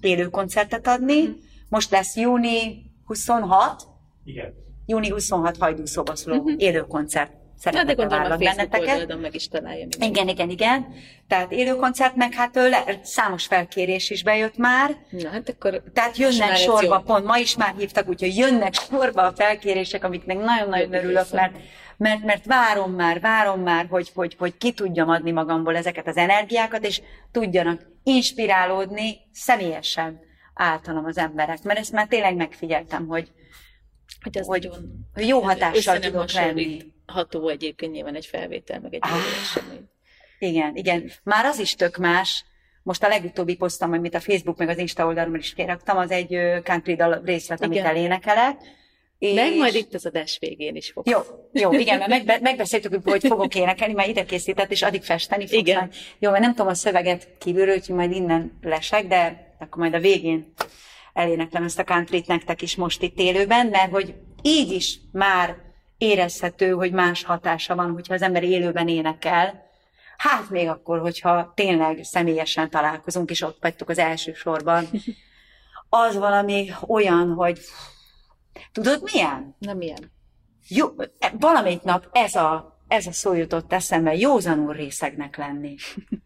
élő 0.00 0.28
koncertet 0.28 0.86
adni. 0.86 1.20
Uh-huh. 1.20 1.36
Most 1.68 1.90
lesz 1.90 2.16
júni 2.16 2.82
26. 3.04 3.82
Igen. 4.24 4.54
Júni 4.90 5.10
26 5.10 5.56
hajdú 5.56 5.86
szobaszoló 5.86 6.36
uh-huh. 6.36 6.54
élő 6.58 6.80
koncert 6.80 7.32
Szeretettel 7.58 7.94
gondolom 7.94 8.32
a 8.32 8.36
benneteket. 8.36 9.20
meg 9.20 9.34
is 9.34 9.48
találja 9.48 9.86
mindenki. 9.86 10.06
Igen, 10.06 10.28
igen, 10.28 10.50
igen. 10.50 10.94
Tehát 11.28 11.52
élő 11.52 11.76
koncert, 11.76 12.16
meg 12.16 12.32
hát 12.34 12.54
le, 12.54 12.84
számos 13.02 13.46
felkérés 13.46 14.10
is 14.10 14.22
bejött 14.22 14.56
már. 14.56 14.96
Na, 15.10 15.28
hát 15.30 15.48
akkor 15.48 15.82
Tehát 15.92 16.16
jönnek 16.16 16.56
sorba, 16.56 17.00
pont 17.00 17.24
ma 17.24 17.36
is 17.36 17.56
már 17.56 17.74
hívtak, 17.78 18.08
úgyhogy 18.08 18.36
jönnek 18.36 18.74
sorba 18.74 19.22
a 19.22 19.32
felkérések, 19.32 20.04
amiknek 20.04 20.38
nagyon-nagyon 20.38 20.94
örülök, 20.94 21.30
mert, 21.32 21.52
mert, 21.96 22.24
mert 22.24 22.46
várom 22.46 22.92
már, 22.92 23.20
várom 23.20 23.60
már, 23.60 23.86
hogy, 23.90 24.10
hogy, 24.14 24.36
hogy 24.38 24.56
ki 24.56 24.72
tudjam 24.72 25.08
adni 25.08 25.30
magamból 25.30 25.76
ezeket 25.76 26.06
az 26.06 26.16
energiákat, 26.16 26.86
és 26.86 27.00
tudjanak 27.32 27.80
inspirálódni 28.02 29.18
személyesen 29.32 30.20
általam 30.54 31.04
az 31.04 31.18
emberek. 31.18 31.62
Mert 31.62 31.78
ezt 31.78 31.92
már 31.92 32.06
tényleg 32.06 32.36
megfigyeltem, 32.36 33.06
hogy, 33.06 33.32
Hogy 34.22 34.38
az 34.38 34.46
hogy 34.46 34.68
nagyon 35.14 35.28
jó 35.28 35.40
hatással 35.40 35.98
tudok 35.98 36.30
lenni. 36.32 36.62
hasonlítható 36.62 37.48
egyébként 37.48 37.92
nyilván 37.92 38.14
egy 38.14 38.26
felvétel, 38.26 38.80
meg 38.80 38.94
egy 38.94 39.00
Ah. 39.02 39.10
esemény. 39.42 39.88
Igen, 40.38 40.76
igen. 40.76 41.10
Már 41.22 41.44
az 41.44 41.58
is 41.58 41.74
tök 41.74 41.96
más. 41.96 42.44
Most 42.82 43.02
a 43.02 43.08
legutóbbi 43.08 43.56
posztom, 43.56 43.92
amit 43.92 44.14
a 44.14 44.20
Facebook 44.20 44.58
meg 44.58 44.68
az 44.68 44.78
Insta 44.78 45.06
oldalon 45.06 45.36
is 45.36 45.54
kiraktam, 45.54 45.96
az 45.96 46.10
egy 46.10 46.38
country 46.64 46.94
dal 46.94 47.22
részlet, 47.24 47.62
amit 47.62 47.76
Igen. 47.78 47.88
elénekelek. 47.88 48.60
És... 49.18 49.34
Meg 49.34 49.56
majd 49.56 49.74
itt 49.74 49.94
az 49.94 50.06
adás 50.06 50.38
végén 50.40 50.76
is 50.76 50.90
fog. 50.90 51.08
Jó, 51.08 51.18
jó, 51.52 51.72
igen, 51.72 51.98
mert 51.98 52.10
megbe, 52.10 52.38
megbeszéltük, 52.40 53.08
hogy 53.08 53.26
fogok 53.26 53.54
énekelni, 53.54 53.92
mert 53.94 54.08
ide 54.08 54.24
készített, 54.24 54.70
és 54.70 54.82
addig 54.82 55.02
festeni 55.02 55.46
fogsz. 55.46 55.60
Igen. 55.60 55.78
Majd. 55.78 55.94
Jó, 56.18 56.30
mert 56.30 56.42
nem 56.42 56.54
tudom 56.54 56.70
a 56.70 56.74
szöveget 56.74 57.28
kívülről, 57.38 57.74
úgyhogy 57.74 57.96
majd 57.96 58.12
innen 58.12 58.58
lesek, 58.62 59.06
de 59.06 59.54
akkor 59.58 59.78
majd 59.82 59.94
a 59.94 59.98
végén 60.00 60.52
eléneklem 61.20 61.64
ezt 61.64 61.78
a 61.78 61.84
countryt 61.84 62.26
nektek 62.26 62.62
is 62.62 62.76
most 62.76 63.02
itt 63.02 63.18
élőben, 63.18 63.66
mert 63.66 63.90
hogy 63.90 64.14
így 64.42 64.72
is 64.72 64.98
már 65.12 65.56
érezhető, 65.98 66.70
hogy 66.70 66.92
más 66.92 67.24
hatása 67.24 67.74
van, 67.74 67.92
hogyha 67.92 68.14
az 68.14 68.22
ember 68.22 68.42
élőben 68.42 68.88
énekel. 68.88 69.68
Hát 70.16 70.50
még 70.50 70.68
akkor, 70.68 71.00
hogyha 71.00 71.52
tényleg 71.54 71.98
személyesen 72.02 72.70
találkozunk, 72.70 73.30
és 73.30 73.42
ott 73.42 73.58
vagytok 73.60 73.88
az 73.88 73.98
első 73.98 74.32
sorban. 74.32 74.88
Az 75.88 76.16
valami 76.16 76.70
olyan, 76.86 77.32
hogy 77.32 77.60
tudod 78.72 79.02
milyen? 79.12 79.56
Nem 79.58 79.80
ilyen. 79.80 80.12
Jó, 80.68 80.86
valamelyik 81.38 81.82
nap 81.82 82.08
ez 82.12 82.34
a, 82.34 82.78
ez 82.88 83.06
a 83.06 83.12
szó 83.12 83.34
jutott 83.34 83.72
eszembe, 83.72 84.14
józanul 84.14 84.72
részegnek 84.72 85.36
lenni. 85.36 85.76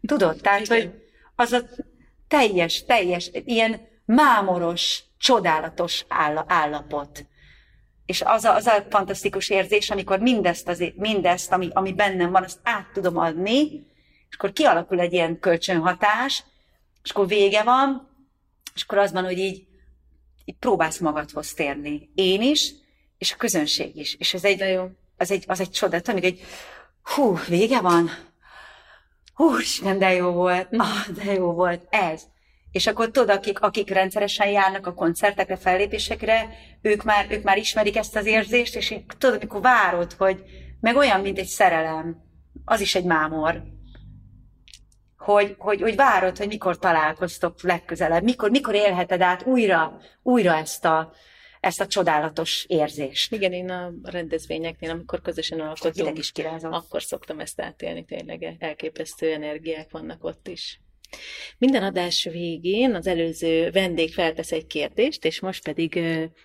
Tudod? 0.07 0.41
Tehát, 0.41 0.67
hogy 0.67 0.91
az 1.35 1.51
a 1.51 1.61
teljes, 2.27 2.83
teljes, 2.85 3.31
ilyen 3.33 3.87
mámoros, 4.05 5.03
csodálatos 5.17 6.05
áll, 6.07 6.43
állapot. 6.47 7.25
És 8.05 8.21
az 8.21 8.43
a, 8.43 8.55
az 8.55 8.65
a 8.65 8.85
fantasztikus 8.89 9.49
érzés, 9.49 9.89
amikor 9.89 10.19
mindezt, 10.19 10.67
az, 10.67 10.83
mindezt 10.95 11.51
ami, 11.51 11.69
ami 11.73 11.93
bennem 11.93 12.31
van, 12.31 12.43
azt 12.43 12.59
át 12.63 12.91
tudom 12.93 13.17
adni, 13.17 13.61
és 14.29 14.35
akkor 14.35 14.51
kialakul 14.51 14.99
egy 14.99 15.13
ilyen 15.13 15.39
kölcsönhatás, 15.39 16.43
és 17.03 17.09
akkor 17.09 17.27
vége 17.27 17.63
van, 17.63 18.09
és 18.75 18.83
akkor 18.83 18.97
az 18.97 19.11
van, 19.11 19.23
hogy 19.23 19.37
így, 19.37 19.67
így 20.45 20.55
próbálsz 20.59 20.99
magadhoz 20.99 21.53
térni. 21.53 22.09
Én 22.15 22.41
is, 22.41 22.73
és 23.17 23.33
a 23.33 23.35
közönség 23.35 23.95
is. 23.95 24.15
És 24.15 24.33
ez 24.33 24.43
egy, 24.43 24.59
jó. 24.59 24.89
az 25.17 25.31
egy, 25.31 25.43
az 25.47 25.59
egy 25.59 25.71
csoda, 25.71 26.01
tudod, 26.01 26.09
amíg 26.09 26.23
egy, 26.23 26.41
hú, 27.03 27.37
vége 27.47 27.81
van, 27.81 28.09
hú, 29.33 29.57
Isten, 29.57 29.97
de 29.97 30.13
jó 30.13 30.31
volt, 30.31 30.67
ah, 30.71 31.07
de 31.07 31.33
jó 31.33 31.53
volt, 31.53 31.87
ez. 31.89 32.23
És 32.75 32.87
akkor 32.87 33.11
tudod, 33.11 33.29
akik, 33.29 33.59
akik 33.59 33.89
rendszeresen 33.89 34.47
járnak 34.47 34.87
a 34.87 34.93
koncertekre, 34.93 35.55
fellépésekre, 35.55 36.49
ők 36.81 37.03
már, 37.03 37.27
ők 37.29 37.43
már 37.43 37.57
ismerik 37.57 37.97
ezt 37.97 38.15
az 38.15 38.25
érzést, 38.25 38.75
és 38.75 38.95
tudod, 39.17 39.35
amikor 39.35 39.61
várod, 39.61 40.13
hogy 40.13 40.43
meg 40.79 40.95
olyan, 40.95 41.21
mint 41.21 41.39
egy 41.39 41.47
szerelem, 41.47 42.17
az 42.65 42.81
is 42.81 42.95
egy 42.95 43.03
mámor, 43.03 43.63
hogy, 45.17 45.55
hogy, 45.57 45.81
hogy 45.81 45.95
várod, 45.95 46.37
hogy 46.37 46.47
mikor 46.47 46.77
találkoztok 46.77 47.61
legközelebb, 47.61 48.23
mikor, 48.23 48.49
mikor 48.49 48.75
élheted 48.75 49.21
át 49.21 49.45
újra, 49.45 49.97
újra 50.21 50.55
ezt 50.55 50.85
a, 50.85 51.13
ezt 51.59 51.81
a 51.81 51.87
csodálatos 51.87 52.65
érzést. 52.67 53.33
Igen, 53.33 53.53
én 53.53 53.69
a 53.69 53.91
rendezvényeknél, 54.03 54.89
amikor 54.89 55.21
közösen 55.21 55.59
alkotunk, 55.59 56.17
is 56.17 56.31
kirázott. 56.31 56.73
akkor 56.73 57.03
szoktam 57.03 57.39
ezt 57.39 57.61
átélni, 57.61 58.05
tényleg 58.05 58.55
elképesztő 58.59 59.33
energiák 59.33 59.91
vannak 59.91 60.23
ott 60.23 60.47
is. 60.47 60.79
Minden 61.57 61.83
adás 61.83 62.23
végén 62.31 62.95
az 62.95 63.07
előző 63.07 63.71
vendég 63.71 64.13
feltesz 64.13 64.51
egy 64.51 64.67
kérdést, 64.67 65.25
és 65.25 65.39
most 65.39 65.63
pedig 65.63 65.99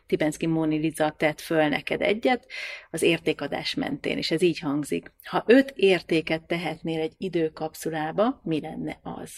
Tibenszki 0.07 0.47
Móni 0.47 0.79
Liza 0.79 1.15
tett 1.19 1.41
föl 1.41 1.69
neked 1.69 2.01
egyet 2.01 2.47
az 2.91 3.03
értékadás 3.03 3.75
mentén, 3.75 4.17
és 4.17 4.31
ez 4.31 4.43
így 4.43 4.59
hangzik. 4.59 5.13
Ha 5.25 5.45
öt 5.47 5.73
értéket 5.77 6.43
tehetnél 6.43 7.01
egy 7.01 7.13
időkapszulába, 7.19 8.41
mi 8.45 8.61
lenne 8.61 9.01
az? 9.03 9.31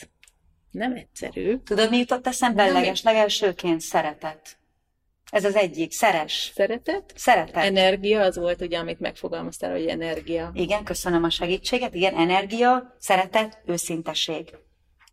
Nem 0.71 0.93
egyszerű. 0.93 1.57
Tudod, 1.57 1.91
mi 1.91 1.99
jutott 1.99 2.27
eszembe 2.27 2.71
leges, 2.71 3.03
legelsőként? 3.03 3.81
Szeretet. 3.81 4.61
Ez 5.33 5.45
az 5.45 5.55
egyik. 5.55 5.93
Szeres. 5.93 6.53
Szeretet? 6.55 7.13
Szeretet. 7.17 7.65
Energia, 7.65 8.21
az 8.21 8.37
volt 8.37 8.61
ugye, 8.61 8.79
amit 8.79 9.01
megfogalmaztál, 9.01 9.71
hogy 9.71 9.87
energia. 9.87 10.51
Igen, 10.55 10.85
köszönöm 10.85 11.25
a 11.25 11.31
segítséget. 11.31 11.95
Igen, 11.95 12.15
energia, 12.15 12.97
szeretet, 12.99 13.63
őszinteség. 13.67 14.55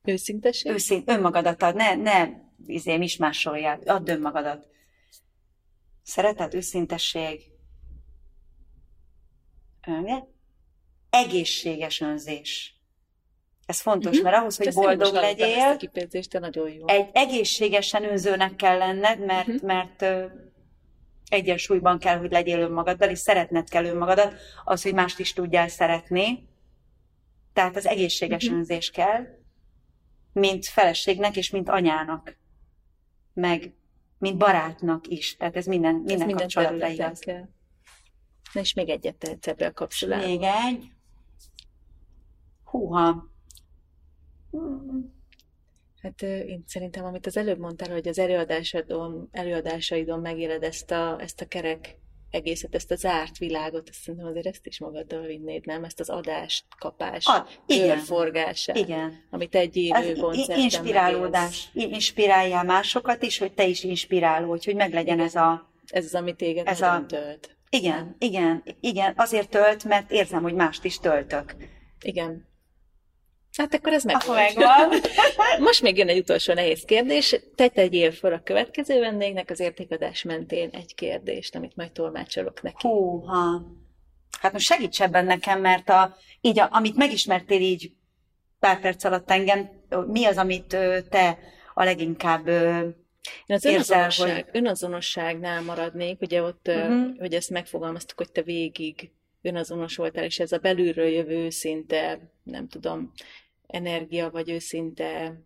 Őszinteség? 0.03 0.71
Őszint, 0.71 1.09
önmagadat 1.09 1.61
ad, 1.61 1.75
ne, 1.75 1.95
ne 1.95 2.27
izém 2.65 3.01
is 3.01 3.17
másoljál, 3.17 3.79
add 3.85 4.09
önmagadat. 4.09 4.67
Szeretet, 6.03 6.53
őszintesség. 6.53 7.41
Önge? 9.87 10.27
Egészséges 11.09 12.01
önzés. 12.01 12.73
Ez 13.65 13.81
fontos, 13.81 14.15
Mhm. 14.15 14.23
mert 14.23 14.35
ahhoz, 14.35 14.57
hogy 14.57 14.65
most 14.65 14.77
boldog 14.77 15.01
hallottam 15.01 15.23
Ezt 15.23 15.39
legyél, 15.39 15.67
a 15.73 15.77
kifejezést, 15.77 16.39
nagyon 16.39 16.69
jó. 16.71 16.87
egy 16.87 17.09
egészségesen 17.13 18.03
önzőnek 18.03 18.55
kell 18.55 18.77
lenned, 18.77 19.25
mert, 19.25 19.47
Mhm. 19.47 19.65
mert 19.65 20.01
ö, 20.01 20.25
egyensúlyban 21.29 21.99
kell, 21.99 22.17
hogy 22.17 22.31
legyél 22.31 22.59
önmagaddal, 22.59 23.09
és 23.09 23.19
szeretned 23.19 23.69
kell 23.69 23.85
önmagadat, 23.85 24.33
az, 24.63 24.81
hogy 24.83 24.93
mást 24.93 25.19
is 25.19 25.33
tudjál 25.33 25.67
szeretni. 25.67 26.47
Tehát 27.53 27.75
az 27.75 27.85
egészséges 27.87 28.45
Mhm. 28.47 28.55
önzés 28.55 28.89
kell, 28.89 29.25
mint 30.33 30.65
feleségnek 30.65 31.35
és 31.35 31.49
mint 31.49 31.69
anyának, 31.69 32.37
meg 33.33 33.73
mint 34.17 34.37
barátnak 34.37 35.07
is. 35.07 35.37
Tehát 35.37 35.55
ez 35.55 35.65
minden, 35.65 35.95
Ez 35.95 36.01
minden, 36.01 36.25
minden 36.25 36.47
kapcsolatra 36.47 36.87
igaz. 36.87 37.19
kell. 37.19 37.47
Na 38.53 38.59
és 38.61 38.73
még 38.73 38.89
egyet 38.89 39.15
tehetsz 39.15 39.47
ebbe 39.47 39.65
a 39.65 39.73
kapcsolatba. 39.73 40.25
Még 40.27 40.41
egy. 40.41 40.91
Húha. 42.63 43.27
Hát 46.01 46.21
én 46.21 46.63
szerintem, 46.67 47.05
amit 47.05 47.25
az 47.25 47.37
előbb 47.37 47.59
mondtál, 47.59 47.91
hogy 47.91 48.07
az 48.07 48.19
előadásodon, 48.19 49.27
előadásaidon 49.31 50.19
megéled 50.19 50.63
ezt 50.63 50.91
a, 50.91 51.21
ezt 51.21 51.41
a 51.41 51.47
kerek 51.47 51.97
egészet, 52.31 52.75
ezt 52.75 52.91
a 52.91 52.95
zárt 52.95 53.37
világot, 53.37 53.89
azt 53.89 53.99
szerintem 54.01 54.29
azért 54.29 54.45
ezt 54.45 54.65
is 54.65 54.79
magaddal 54.79 55.21
vinnéd, 55.25 55.65
nem? 55.65 55.83
Ezt 55.83 55.99
az 55.99 56.09
adást, 56.09 56.65
kapás, 56.79 57.25
Ah, 57.27 57.47
igen. 57.65 57.87
körforgását, 57.87 58.77
Igen. 58.77 59.23
amit 59.29 59.55
egy 59.55 59.75
élő 59.77 60.13
koncerten 60.13 60.55
megélsz. 60.55 60.73
inspirálódás. 60.73 61.69
Inspiráljál 61.73 62.63
másokat 62.63 63.23
is, 63.23 63.37
hogy 63.37 63.53
te 63.53 63.65
is 63.67 63.83
inspiráló, 63.83 64.49
hogy, 64.49 64.65
meglegyen 64.75 65.19
ez 65.19 65.35
a... 65.35 65.69
Ez 65.87 66.05
az, 66.05 66.15
ami 66.15 66.33
téged 66.35 66.67
Ez 66.67 66.81
a- 66.81 67.05
tölt. 67.07 67.57
Igen, 67.69 68.15
igen, 68.19 68.63
igen, 68.79 69.13
azért 69.17 69.49
tölt, 69.49 69.83
mert 69.83 70.11
érzem, 70.11 70.41
hogy 70.41 70.53
mást 70.53 70.83
is 70.83 70.99
töltök. 70.99 71.55
Igen. 72.01 72.47
Hát 73.57 73.73
akkor 73.73 73.93
ez 73.93 74.03
meg 74.03 74.15
megvan. 74.27 74.89
Most 75.59 75.81
még 75.81 75.97
jön 75.97 76.07
egy 76.07 76.19
utolsó 76.19 76.53
nehéz 76.53 76.83
kérdés. 76.83 77.35
Te 77.55 77.67
tegyél 77.67 78.11
fel 78.11 78.33
a 78.33 78.41
következő 78.43 78.99
vendégnek 78.99 79.49
az 79.49 79.59
értékadás 79.59 80.23
mentén 80.23 80.69
egy 80.71 80.95
kérdést, 80.95 81.55
amit 81.55 81.75
majd 81.75 81.91
tolmácsolok 81.91 82.61
neki. 82.61 82.87
Húha. 82.87 83.61
Hát 84.39 84.53
most 84.53 84.65
segíts 84.65 85.01
ebben 85.01 85.25
nekem, 85.25 85.61
mert 85.61 85.89
a, 85.89 86.15
így, 86.41 86.59
a, 86.59 86.67
amit 86.71 86.95
megismertél 86.95 87.61
így 87.61 87.91
pár 88.59 88.79
perc 88.79 89.03
alatt 89.03 89.31
engem, 89.31 89.69
mi 90.07 90.25
az, 90.25 90.37
amit 90.37 90.77
te 91.09 91.37
a 91.73 91.83
leginkább 91.83 92.47
Én 93.45 93.55
az 93.55 93.65
Érzel, 93.65 93.99
önazonosság, 93.99 94.49
önazonosságnál 94.51 95.61
maradnék, 95.61 96.21
ugye 96.21 96.43
ott, 96.43 96.67
uh-huh. 96.67 97.17
hogy 97.17 97.33
ezt 97.33 97.49
megfogalmaztuk, 97.49 98.17
hogy 98.17 98.31
te 98.31 98.41
végig 98.41 99.11
önazonos 99.41 99.95
voltál, 99.95 100.23
és 100.23 100.39
ez 100.39 100.51
a 100.51 100.57
belülről 100.57 101.07
jövő 101.07 101.35
őszinte, 101.35 102.31
nem 102.43 102.67
tudom, 102.67 103.11
energia, 103.67 104.29
vagy 104.29 104.49
őszinte 104.49 105.41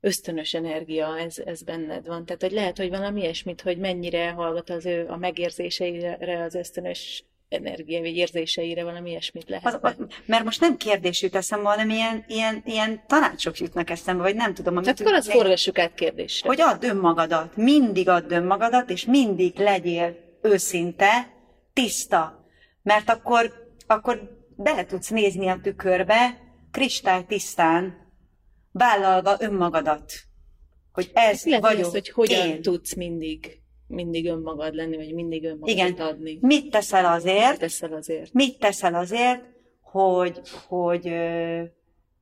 ösztönös 0.00 0.54
energia, 0.54 1.18
ez, 1.18 1.38
ez 1.38 1.62
benned 1.62 2.06
van. 2.06 2.24
Tehát, 2.24 2.42
hogy 2.42 2.52
lehet, 2.52 2.76
hogy 2.76 2.88
valami 2.88 3.20
ilyesmit, 3.20 3.60
hogy 3.60 3.78
mennyire 3.78 4.30
hallgat 4.30 4.70
az 4.70 4.86
ő 4.86 5.06
a 5.08 5.16
megérzéseire, 5.16 6.42
az 6.42 6.54
ösztönös 6.54 7.24
energia, 7.48 8.00
vagy 8.00 8.16
érzéseire, 8.16 8.84
valami 8.84 9.10
ilyesmit 9.10 9.48
lehet. 9.48 9.66
az, 9.66 9.78
az, 9.80 9.94
mert 10.26 10.44
most 10.44 10.60
nem 10.60 10.76
kérdés 10.76 11.22
jut 11.22 11.34
eszembe, 11.34 11.68
hanem 11.68 11.90
ilyen, 11.90 12.24
ilyen, 12.28 12.62
ilyen 12.64 13.02
tanácsok 13.06 13.58
jutnak 13.58 13.90
eszembe, 13.90 14.22
vagy 14.22 14.34
nem 14.34 14.54
tudom. 14.54 14.72
amit 14.72 14.84
Tehát 14.84 15.00
akkor 15.00 15.12
azt 15.12 15.30
forgassuk 15.30 15.78
át 15.78 15.94
kérdésre. 15.94 16.48
Hogy 16.48 16.60
add 16.60 16.84
önmagadat, 16.84 17.56
mindig 17.56 18.08
add 18.08 18.32
önmagadat, 18.32 18.90
és 18.90 19.04
mindig 19.04 19.58
legyél 19.58 20.16
őszinte, 20.42 21.32
tiszta. 21.72 22.45
Mert 22.86 23.10
akkor, 23.10 23.52
akkor 23.86 24.44
bele 24.56 24.84
tudsz 24.84 25.08
nézni 25.08 25.48
a 25.48 25.58
tükörbe, 25.62 26.38
kristály 26.70 27.24
tisztán, 27.24 28.10
vállalva 28.72 29.36
önmagadat. 29.38 30.12
Hogy 30.92 31.10
ez 31.14 31.44
Lehet, 31.44 31.62
vagyok 31.62 31.80
ezt, 31.80 31.90
hogy 31.90 32.08
hogyan 32.08 32.46
én. 32.46 32.62
tudsz 32.62 32.94
mindig, 32.94 33.60
mindig 33.86 34.26
önmagad 34.26 34.74
lenni, 34.74 34.96
vagy 34.96 35.14
mindig 35.14 35.44
önmagadat 35.44 35.88
Igen. 35.88 36.06
adni. 36.06 36.38
Mit 36.40 36.70
teszel 36.70 37.04
azért, 37.04 37.58
Teszel 37.58 37.92
azért. 37.92 38.32
mit 38.32 38.58
teszel 38.58 38.94
azért, 38.94 39.42
hogy, 39.80 40.40
hogy 40.66 41.08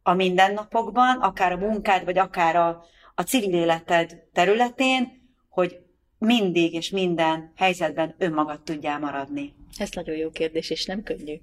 a 0.02 0.14
mindennapokban, 0.14 1.16
akár 1.16 1.52
a 1.52 1.56
munkád, 1.56 2.04
vagy 2.04 2.18
akár 2.18 2.56
a, 2.56 2.84
a 3.14 3.22
civil 3.22 3.54
életed 3.54 4.22
területén, 4.32 5.12
hogy 5.48 5.78
mindig 6.18 6.74
és 6.74 6.90
minden 6.90 7.52
helyzetben 7.56 8.14
önmagad 8.18 8.62
tudjál 8.62 8.98
maradni? 8.98 9.54
Ez 9.76 9.90
nagyon 9.90 10.16
jó 10.16 10.30
kérdés, 10.30 10.70
és 10.70 10.84
nem 10.84 11.02
könnyű. 11.02 11.40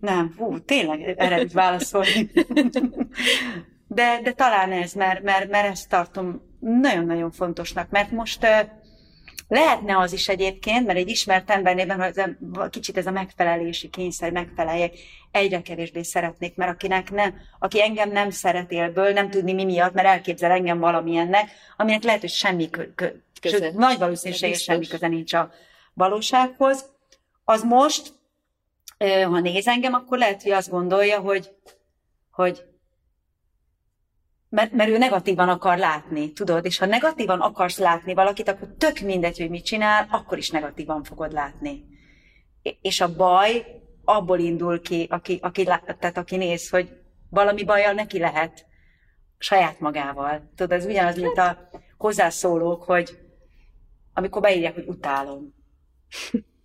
Nem, 0.00 0.34
hú, 0.38 0.58
tényleg 0.58 1.14
erre 1.16 1.38
tud 1.38 1.52
válaszolni. 1.52 2.30
De, 3.88 4.20
de 4.22 4.32
talán 4.32 4.72
ez, 4.72 4.92
mert, 4.92 5.22
mert, 5.22 5.50
mert 5.50 5.68
ezt 5.68 5.88
tartom 5.88 6.42
nagyon-nagyon 6.60 7.30
fontosnak, 7.30 7.90
mert 7.90 8.10
most 8.10 8.46
lehetne 9.48 9.98
az 9.98 10.12
is 10.12 10.28
egyébként, 10.28 10.86
mert 10.86 10.98
egy 10.98 11.08
ismert 11.08 11.50
embernében 11.50 12.00
ez 12.00 12.16
a, 12.52 12.68
kicsit 12.68 12.96
ez 12.96 13.06
a 13.06 13.10
megfelelési 13.10 13.88
kényszer, 13.88 14.32
megfeleljek, 14.32 14.94
egyre 15.30 15.62
kevésbé 15.62 16.02
szeretnék, 16.02 16.56
mert 16.56 16.70
akinek 16.70 17.10
nem, 17.10 17.34
aki 17.58 17.82
engem 17.82 18.10
nem 18.10 18.30
szeret 18.30 18.72
élből, 18.72 19.12
nem 19.12 19.30
tudni 19.30 19.52
mi 19.52 19.64
miatt, 19.64 19.92
mert 19.92 20.06
elképzel 20.06 20.50
engem 20.50 20.78
valamilyennek, 20.78 21.50
aminek 21.76 22.02
lehet, 22.02 22.20
hogy 22.20 22.30
semmi 22.30 22.70
kö, 22.70 22.94
kö, 22.94 23.08
köze. 23.40 23.56
Sőt, 23.56 23.74
nagy 23.74 23.98
valószínűséggel 23.98 24.58
semmi 24.58 24.86
köze 24.86 25.08
nincs 25.08 25.32
a 25.32 25.50
valósághoz, 25.94 26.94
az 27.48 27.62
most, 27.62 28.12
ha 29.24 29.40
néz 29.40 29.66
engem, 29.66 29.94
akkor 29.94 30.18
lehet, 30.18 30.42
hogy 30.42 30.52
azt 30.52 30.70
gondolja, 30.70 31.20
hogy, 31.20 31.50
hogy 32.30 32.64
mert, 34.48 34.72
mert 34.72 34.90
ő 34.90 34.98
negatívan 34.98 35.48
akar 35.48 35.78
látni, 35.78 36.32
tudod? 36.32 36.64
És 36.64 36.78
ha 36.78 36.86
negatívan 36.86 37.40
akarsz 37.40 37.78
látni 37.78 38.14
valakit, 38.14 38.48
akkor 38.48 38.68
tök 38.78 38.98
mindegy, 38.98 39.38
hogy 39.38 39.50
mit 39.50 39.64
csinál, 39.64 40.06
akkor 40.10 40.38
is 40.38 40.50
negatívan 40.50 41.02
fogod 41.02 41.32
látni. 41.32 41.84
És 42.80 43.00
a 43.00 43.14
baj 43.14 43.66
abból 44.04 44.38
indul 44.38 44.80
ki, 44.80 45.06
aki, 45.10 45.38
aki, 45.42 45.64
tehát 45.64 46.16
aki 46.16 46.36
néz, 46.36 46.70
hogy 46.70 47.00
valami 47.30 47.64
bajjal 47.64 47.92
neki 47.92 48.18
lehet 48.18 48.66
saját 49.38 49.80
magával. 49.80 50.50
Tudod, 50.54 50.72
ez 50.72 50.84
ugyanaz, 50.84 51.16
mint 51.16 51.38
a 51.38 51.68
hozzászólók, 51.96 52.82
hogy 52.82 53.18
amikor 54.14 54.42
beírják, 54.42 54.74
hogy 54.74 54.88
utálom. 54.88 55.54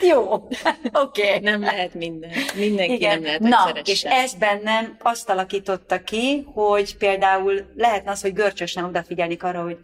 Jó, 0.00 0.32
oké. 0.32 0.56
Okay. 0.92 1.38
Nem 1.38 1.60
lehet 1.60 1.94
minden. 1.94 2.30
Mindenki 2.56 2.92
Igen. 2.92 3.20
nem 3.20 3.22
lehet, 3.22 3.40
Na, 3.40 3.80
és 3.84 4.04
ez 4.04 4.34
bennem 4.34 4.96
azt 5.00 5.28
alakította 5.28 6.02
ki, 6.02 6.42
hogy 6.42 6.96
például 6.96 7.72
lehetne 7.74 8.10
az, 8.10 8.20
hogy 8.20 8.32
görcsösen 8.32 8.84
odafigyelnik 8.84 9.42
arra, 9.42 9.62
hogy 9.62 9.78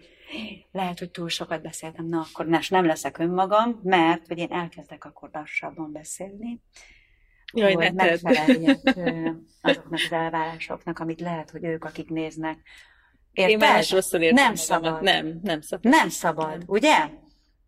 lehet, 0.73 0.99
hogy 0.99 1.11
túl 1.11 1.29
sokat 1.29 1.62
beszéltem, 1.62 2.09
na 2.09 2.27
akkor 2.31 2.47
nem 2.68 2.87
leszek 2.87 3.18
önmagam, 3.18 3.81
mert 3.83 4.27
hogy 4.27 4.38
én 4.38 4.53
elkezdek 4.53 5.05
akkor 5.05 5.31
lassabban 5.33 5.92
beszélni, 5.92 6.61
Jaj, 7.53 7.75
hogy 7.75 7.94
megfeleljek 7.94 8.79
azoknak 9.61 9.92
az 9.92 10.12
elvárásoknak, 10.12 10.99
amit 10.99 11.21
lehet, 11.21 11.51
hogy 11.51 11.64
ők, 11.64 11.85
akik 11.85 12.09
néznek. 12.11 12.59
Érted? 13.33 13.53
Én 13.53 13.59
más 13.59 13.90
rosszul 13.90 14.21
értem 14.21 14.44
Nem 14.44 14.55
szabad. 14.55 15.03
Nem, 15.03 15.40
nem 15.42 15.61
szabad. 15.61 15.92
Nem 15.92 16.09
szabad, 16.09 16.62
ugye? 16.66 17.11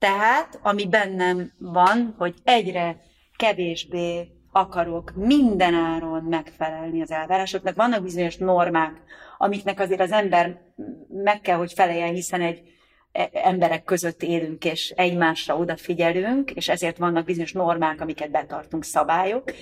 Tehát, 0.00 0.58
ami 0.62 0.88
bennem 0.88 1.52
van, 1.58 2.14
hogy 2.18 2.34
egyre 2.44 3.02
kevésbé 3.36 4.28
akarok 4.52 5.12
minden 5.14 5.74
áron 5.74 6.24
megfelelni 6.24 7.02
az 7.02 7.10
elvárásoknak. 7.10 7.76
Vannak 7.76 8.02
bizonyos 8.02 8.36
normák, 8.36 9.02
amiknek 9.38 9.80
azért 9.80 10.00
az 10.00 10.12
ember 10.12 10.60
meg 11.08 11.40
kell, 11.40 11.56
hogy 11.56 11.72
feleljen, 11.72 12.14
hiszen 12.14 12.40
egy 12.40 12.62
e, 13.12 13.30
emberek 13.32 13.84
között 13.84 14.22
élünk, 14.22 14.64
és 14.64 14.90
egymásra 14.90 15.56
odafigyelünk, 15.56 16.50
és 16.50 16.68
ezért 16.68 16.98
vannak 16.98 17.24
bizonyos 17.24 17.52
normák, 17.52 18.00
amiket 18.00 18.30
betartunk, 18.30 18.84
szabályok. 18.84 19.52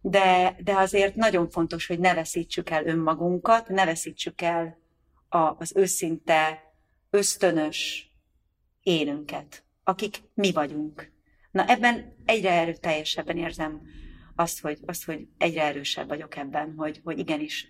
De, 0.00 0.56
de 0.64 0.72
azért 0.76 1.14
nagyon 1.14 1.50
fontos, 1.50 1.86
hogy 1.86 1.98
ne 1.98 2.14
veszítsük 2.14 2.70
el 2.70 2.86
önmagunkat, 2.86 3.68
ne 3.68 3.84
veszítsük 3.84 4.40
el 4.40 4.78
a, 5.28 5.38
az 5.38 5.72
őszinte, 5.76 6.62
ösztönös 7.10 8.07
énünket, 8.88 9.64
akik 9.84 10.16
mi 10.34 10.52
vagyunk. 10.52 11.12
Na 11.50 11.64
ebben 11.66 12.14
egyre 12.24 12.50
erőteljesebben 12.50 13.36
érzem 13.36 13.82
azt, 14.36 14.60
hogy, 14.60 14.78
azt, 14.86 15.04
hogy 15.04 15.26
egyre 15.38 15.62
erősebb 15.62 16.08
vagyok 16.08 16.36
ebben, 16.36 16.74
hogy, 16.76 17.00
hogy 17.04 17.18
igenis, 17.18 17.68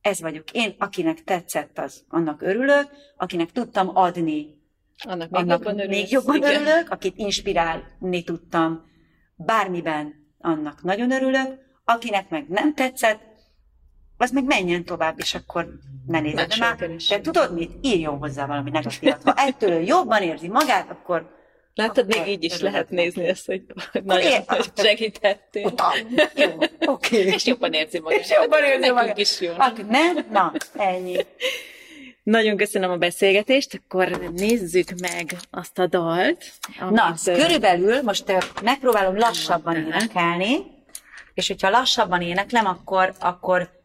ez 0.00 0.20
vagyok 0.20 0.52
én, 0.52 0.74
akinek 0.78 1.24
tetszett 1.24 1.78
az, 1.78 2.04
annak 2.08 2.42
örülök, 2.42 2.90
akinek 3.16 3.52
tudtam 3.52 3.96
adni, 3.96 4.54
annak 4.98 5.30
még 5.30 5.40
annak 5.40 5.64
jobban, 5.64 5.86
még 5.86 6.10
jobban 6.10 6.42
örülök, 6.42 6.90
akit 6.90 7.16
inspirálni 7.16 8.24
tudtam. 8.24 8.84
Bármiben, 9.36 10.14
annak 10.38 10.82
nagyon 10.82 11.10
örülök, 11.10 11.58
akinek 11.84 12.28
meg 12.28 12.48
nem 12.48 12.74
tetszett, 12.74 13.20
az 14.16 14.30
meg 14.30 14.44
menjen 14.44 14.84
tovább, 14.84 15.18
és 15.18 15.34
akkor 15.34 15.68
ne 16.06 16.20
nézed. 16.20 16.48
De, 16.48 16.56
már, 16.58 16.90
de 17.08 17.20
tudod 17.20 17.54
mit? 17.54 17.70
Írjon 17.80 18.18
hozzá 18.18 18.46
valami 18.46 18.70
negatívat. 18.70 19.22
Ha 19.24 19.32
ettől 19.36 19.82
jobban 19.82 20.22
érzi 20.22 20.48
magát, 20.48 20.90
akkor 20.90 21.34
Látod, 21.76 22.06
még 22.06 22.26
így 22.26 22.44
is 22.44 22.60
lehet 22.60 22.90
nézni 22.90 23.26
ezt, 23.26 23.46
hogy 23.46 23.62
nagyon 24.04 24.42
hogy 24.46 24.70
segítettél. 24.76 25.74
Jó, 26.34 26.48
oké. 26.86 27.18
Okay. 27.20 27.32
És 27.32 27.46
jobban 27.46 27.72
érzi 27.72 28.00
magát. 28.00 28.18
És 28.18 28.30
jobban 28.30 28.64
érzi 28.64 28.90
magát. 28.90 29.18
is 29.18 29.40
jó. 29.40 29.52
Ak, 29.58 29.88
nem? 29.88 30.26
Na, 30.30 30.52
ennyi. 30.76 31.16
Nagyon 32.22 32.56
köszönöm 32.56 32.90
a 32.90 32.96
beszélgetést, 32.96 33.80
akkor 33.84 34.32
nézzük 34.34 34.88
meg 35.00 35.36
azt 35.50 35.78
a 35.78 35.86
dalt. 35.86 36.44
Na, 36.90 37.14
körülbelül 37.24 38.02
most 38.02 38.24
megpróbálom 38.62 39.16
lassabban 39.16 39.76
énekelni, 39.76 40.56
és 41.34 41.46
hogyha 41.46 41.70
lassabban 41.70 42.22
éneklem, 42.22 42.66
akkor, 42.66 43.12
akkor 43.20 43.75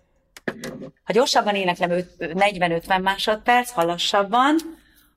ha 1.04 1.14
gyorsabban 1.14 1.56
éneklem 1.56 1.90
40-50 2.20 3.02
másodperc, 3.02 3.72
ha 3.72 3.84
lassabban, 3.84 4.56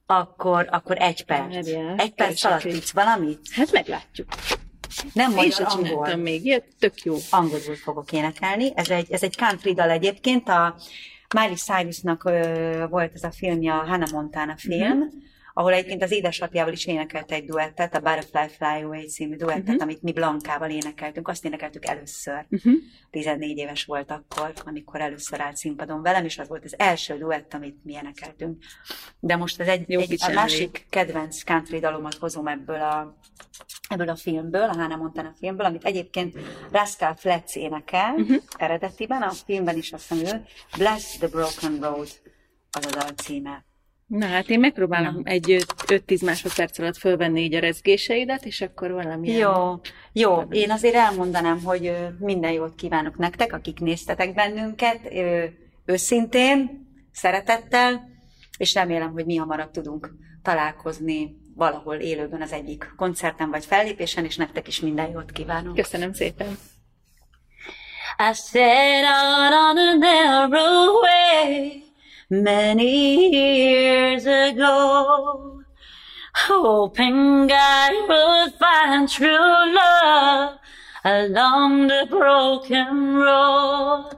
akkor, 0.06 0.68
akkor 0.70 0.96
egy 0.98 1.24
perc. 1.24 1.54
Merjel, 1.54 1.94
egy 1.96 2.14
perc 2.14 2.44
alatt 2.44 2.60
tudsz 2.60 2.92
valamit? 2.92 3.40
Hát 3.50 3.72
meglátjuk. 3.72 4.28
Nem 5.12 5.32
magyar, 5.32 5.66
angol. 5.70 6.16
még 6.16 6.44
ilyet, 6.44 6.64
tök 6.78 7.02
jó. 7.02 7.16
Angolul 7.30 7.76
fogok 7.82 8.12
énekelni. 8.12 8.72
Ez 8.74 8.88
egy, 8.90 9.12
ez 9.12 9.22
egy 9.22 9.36
country 9.36 9.74
dal 9.74 9.90
egyébként. 9.90 10.48
A 10.48 10.76
Miley 11.34 11.54
Cyrusnak 11.54 12.24
ö, 12.24 12.86
volt 12.90 13.14
ez 13.14 13.22
a 13.22 13.30
filmja, 13.30 13.80
a 13.80 13.84
Hannah 13.86 14.10
Montana 14.10 14.56
film, 14.56 14.98
uh-huh 14.98 15.22
ahol 15.56 15.72
egyébként 15.72 16.02
az 16.02 16.10
édesapjával 16.10 16.72
is 16.72 16.86
énekelt 16.86 17.32
egy 17.32 17.44
duettet, 17.44 17.94
a 17.94 18.00
Butterfly 18.00 18.54
Fly 18.56 18.82
Away 18.82 19.06
című 19.06 19.36
duettet, 19.36 19.68
uh-huh. 19.68 19.82
amit 19.82 20.02
mi 20.02 20.12
Blankával 20.12 20.70
énekeltünk. 20.70 21.28
Azt 21.28 21.44
énekeltük 21.44 21.86
először. 21.86 22.46
Uh-huh. 22.50 22.74
14 23.10 23.58
éves 23.58 23.84
volt 23.84 24.10
akkor, 24.10 24.52
amikor 24.64 25.00
először 25.00 25.40
állt 25.40 25.56
színpadon 25.56 26.02
velem, 26.02 26.24
és 26.24 26.38
az 26.38 26.48
volt 26.48 26.64
az 26.64 26.78
első 26.78 27.18
duett, 27.18 27.54
amit 27.54 27.84
mi 27.84 27.92
énekeltünk. 27.92 28.64
De 29.20 29.36
most 29.36 29.60
ez 29.60 29.68
egy, 29.68 29.92
egy 29.92 30.16
a 30.18 30.32
másik 30.32 30.86
kedvenc 30.90 31.42
country 31.44 31.78
dalomat 31.78 32.14
hozom 32.14 32.46
ebből 32.46 32.80
a 32.80 33.16
ebből 33.88 34.08
a 34.08 34.16
filmből, 34.16 34.68
a 34.68 34.74
Hannah 34.74 34.98
Montana 34.98 35.34
filmből, 35.38 35.66
amit 35.66 35.84
egyébként 35.84 36.36
Rascal 36.70 37.14
Fletch 37.14 37.56
énekel 37.56 38.14
uh-huh. 38.14 38.42
eredetiben, 38.56 39.22
a 39.22 39.30
filmben 39.30 39.76
is 39.76 39.92
azt 39.92 40.08
hiszem 40.08 40.36
ő, 40.36 40.44
Bless 40.76 41.16
the 41.16 41.28
Broken 41.28 41.78
Road 41.80 42.08
az 42.70 42.86
a 42.86 42.90
dal 42.90 43.08
címe. 43.08 43.64
Na 44.06 44.26
hát 44.26 44.48
én 44.48 44.60
megpróbálom 44.60 45.14
Na. 45.14 45.30
egy 45.30 45.64
5-10 45.86 46.24
másodperc 46.24 46.78
alatt 46.78 46.96
fölvenni 46.96 47.40
így 47.40 47.54
a 47.54 47.60
rezgéseidet, 47.60 48.44
és 48.44 48.60
akkor 48.60 48.90
valami. 48.90 49.30
Jó, 49.30 49.80
jó. 50.12 50.40
Én 50.50 50.70
azért 50.70 50.94
elmondanám, 50.94 51.62
hogy 51.62 51.96
minden 52.18 52.52
jót 52.52 52.74
kívánok 52.74 53.16
nektek, 53.16 53.52
akik 53.52 53.80
néztetek 53.80 54.34
bennünket, 54.34 55.00
őszintén, 55.84 56.86
szeretettel, 57.12 58.08
és 58.58 58.74
remélem, 58.74 59.12
hogy 59.12 59.24
mi 59.24 59.36
hamarabb 59.36 59.70
tudunk 59.70 60.10
találkozni 60.42 61.36
valahol 61.54 61.96
élőben 61.96 62.42
az 62.42 62.52
egyik 62.52 62.92
koncerten 62.96 63.50
vagy 63.50 63.64
fellépésen, 63.64 64.24
és 64.24 64.36
nektek 64.36 64.68
is 64.68 64.80
minden 64.80 65.10
jót 65.10 65.30
kívánok. 65.30 65.74
Köszönöm 65.74 66.12
szépen. 66.12 66.58
I 68.18 68.34
set 68.34 69.04
out 69.04 69.52
on 69.52 69.78
a 69.78 69.94
narrow 69.98 71.00
way 71.00 71.82
many 72.30 73.30
years 73.30 74.26
ago, 74.26 75.62
hoping 76.34 77.50
I 77.52 78.06
would 78.08 78.54
find 78.58 79.08
true 79.08 79.74
love 79.74 80.58
along 81.04 81.88
the 81.88 82.06
broken 82.08 83.16
road. 83.16 84.16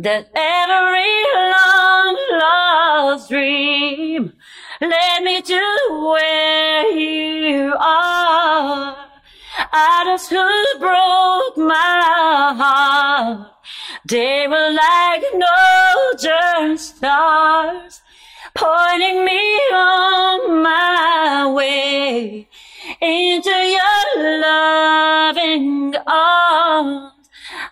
That 0.00 0.30
every 0.32 1.24
long 1.34 2.16
lost 2.38 3.30
dream 3.30 4.32
led 4.80 5.22
me 5.24 5.42
to 5.42 6.12
where 6.12 6.88
you 6.92 7.74
are. 7.76 9.07
I 9.60 10.04
just 10.06 10.30
who 10.30 10.78
broke 10.78 11.56
my 11.56 12.54
heart. 12.56 13.52
They 14.06 14.46
were 14.46 14.70
like 14.70 15.24
northern 15.34 16.78
stars, 16.78 18.00
pointing 18.54 19.24
me 19.24 19.40
on 19.72 20.62
my 20.62 21.52
way 21.52 22.48
into 23.00 23.50
your 23.50 24.40
loving 24.40 25.94
arms. 26.06 27.17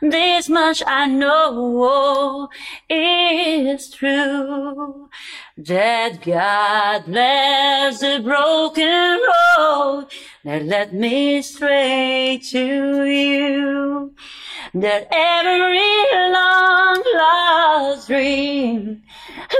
This 0.02 0.48
much 0.50 0.82
I 0.86 1.06
know 1.06 2.50
is 2.90 3.90
true. 3.90 5.08
that 5.56 6.22
God 6.22 7.06
bless 7.06 8.00
the 8.00 8.20
broken 8.22 9.20
road 9.56 10.06
that 10.44 10.64
led 10.64 10.92
me 10.92 11.40
straight 11.40 12.42
to 12.50 13.04
you. 13.06 14.14
That 14.74 15.08
every 15.10 16.32
long 16.32 17.02
lost 17.14 18.08
dream 18.08 19.02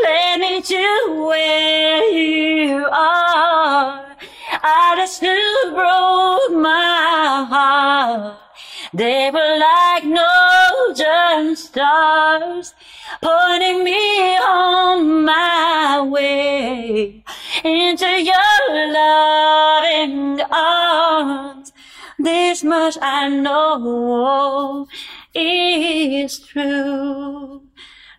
led 0.02 0.40
me 0.40 0.60
to 0.60 1.26
where 1.26 2.10
you 2.10 2.84
are. 2.84 4.16
I 4.50 4.94
just 4.98 5.22
knew 5.22 5.72
broke 5.72 6.60
my 6.62 7.46
heart. 7.48 8.45
They 8.94 9.30
were 9.32 9.58
like 9.58 10.04
northern 10.04 11.56
stars, 11.56 12.74
pointing 13.22 13.84
me 13.84 14.36
on 14.36 15.24
my 15.24 16.02
way 16.02 17.24
into 17.64 18.06
your 18.06 18.92
loving 18.92 20.40
arms. 20.50 21.72
This 22.18 22.62
much 22.64 22.96
I 23.02 23.28
know 23.28 24.86
is 25.34 26.38
true. 26.40 27.62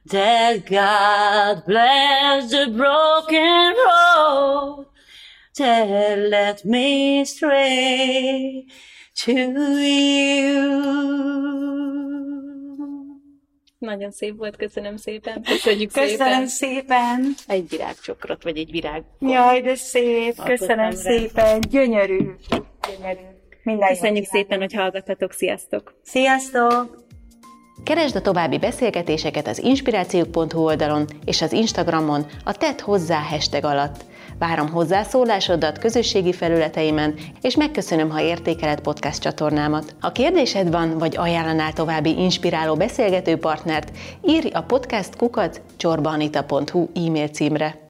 That 0.05 0.65
God 0.65 1.65
bless 1.65 2.51
the 2.51 2.71
broken 2.73 3.75
road 3.75 4.85
that 5.57 6.19
led 6.19 6.63
me 6.63 7.25
straight 7.25 8.67
to 9.25 9.31
you. 9.31 10.77
Nagyon 13.77 14.11
szép 14.11 14.37
volt, 14.37 14.55
köszönöm 14.55 14.97
szépen. 14.97 15.43
Köszönjük 15.43 15.91
Köszönöm 15.93 16.45
szépen. 16.45 16.47
szépen. 16.47 17.33
Egy 17.47 17.69
virágcsokrot, 17.69 18.43
vagy 18.43 18.57
egy 18.57 18.71
virág. 18.71 19.03
Jaj, 19.19 19.61
de 19.61 19.75
szép. 19.75 20.43
Köszönöm 20.43 20.91
szépen. 20.91 21.59
Gyönyörű. 21.59 22.17
Gyönyörű. 22.49 23.19
Minden 23.63 23.89
Köszönjük 23.89 24.25
szépen, 24.25 24.59
hogy 24.59 24.73
hallgattatok. 24.73 25.31
Sziasztok! 25.31 25.99
Sziasztok! 26.03 27.05
Keresd 27.83 28.15
a 28.15 28.21
további 28.21 28.57
beszélgetéseket 28.57 29.47
az 29.47 29.59
inspirációk.hu 29.59 30.63
oldalon 30.63 31.05
és 31.25 31.41
az 31.41 31.51
Instagramon 31.51 32.25
a 32.43 32.51
Tedd 32.51 32.81
hozzá 32.81 33.19
hashtag 33.19 33.63
alatt. 33.63 34.05
Várom 34.39 34.69
hozzászólásodat 34.69 35.77
közösségi 35.77 36.33
felületeimen, 36.33 37.15
és 37.41 37.55
megköszönöm, 37.55 38.09
ha 38.09 38.21
értékeled 38.21 38.79
podcast 38.79 39.21
csatornámat. 39.21 39.95
Ha 39.99 40.11
kérdésed 40.11 40.71
van, 40.71 40.97
vagy 40.97 41.17
ajánlanál 41.17 41.73
további 41.73 42.19
inspiráló 42.19 42.75
beszélgető 42.75 43.37
partnert, 43.37 43.91
írj 44.25 44.49
a 44.49 44.61
podcast 44.61 45.15
kukac 45.15 45.59
csorbanita.hu 45.77 46.87
e-mail 46.95 47.27
címre. 47.27 47.85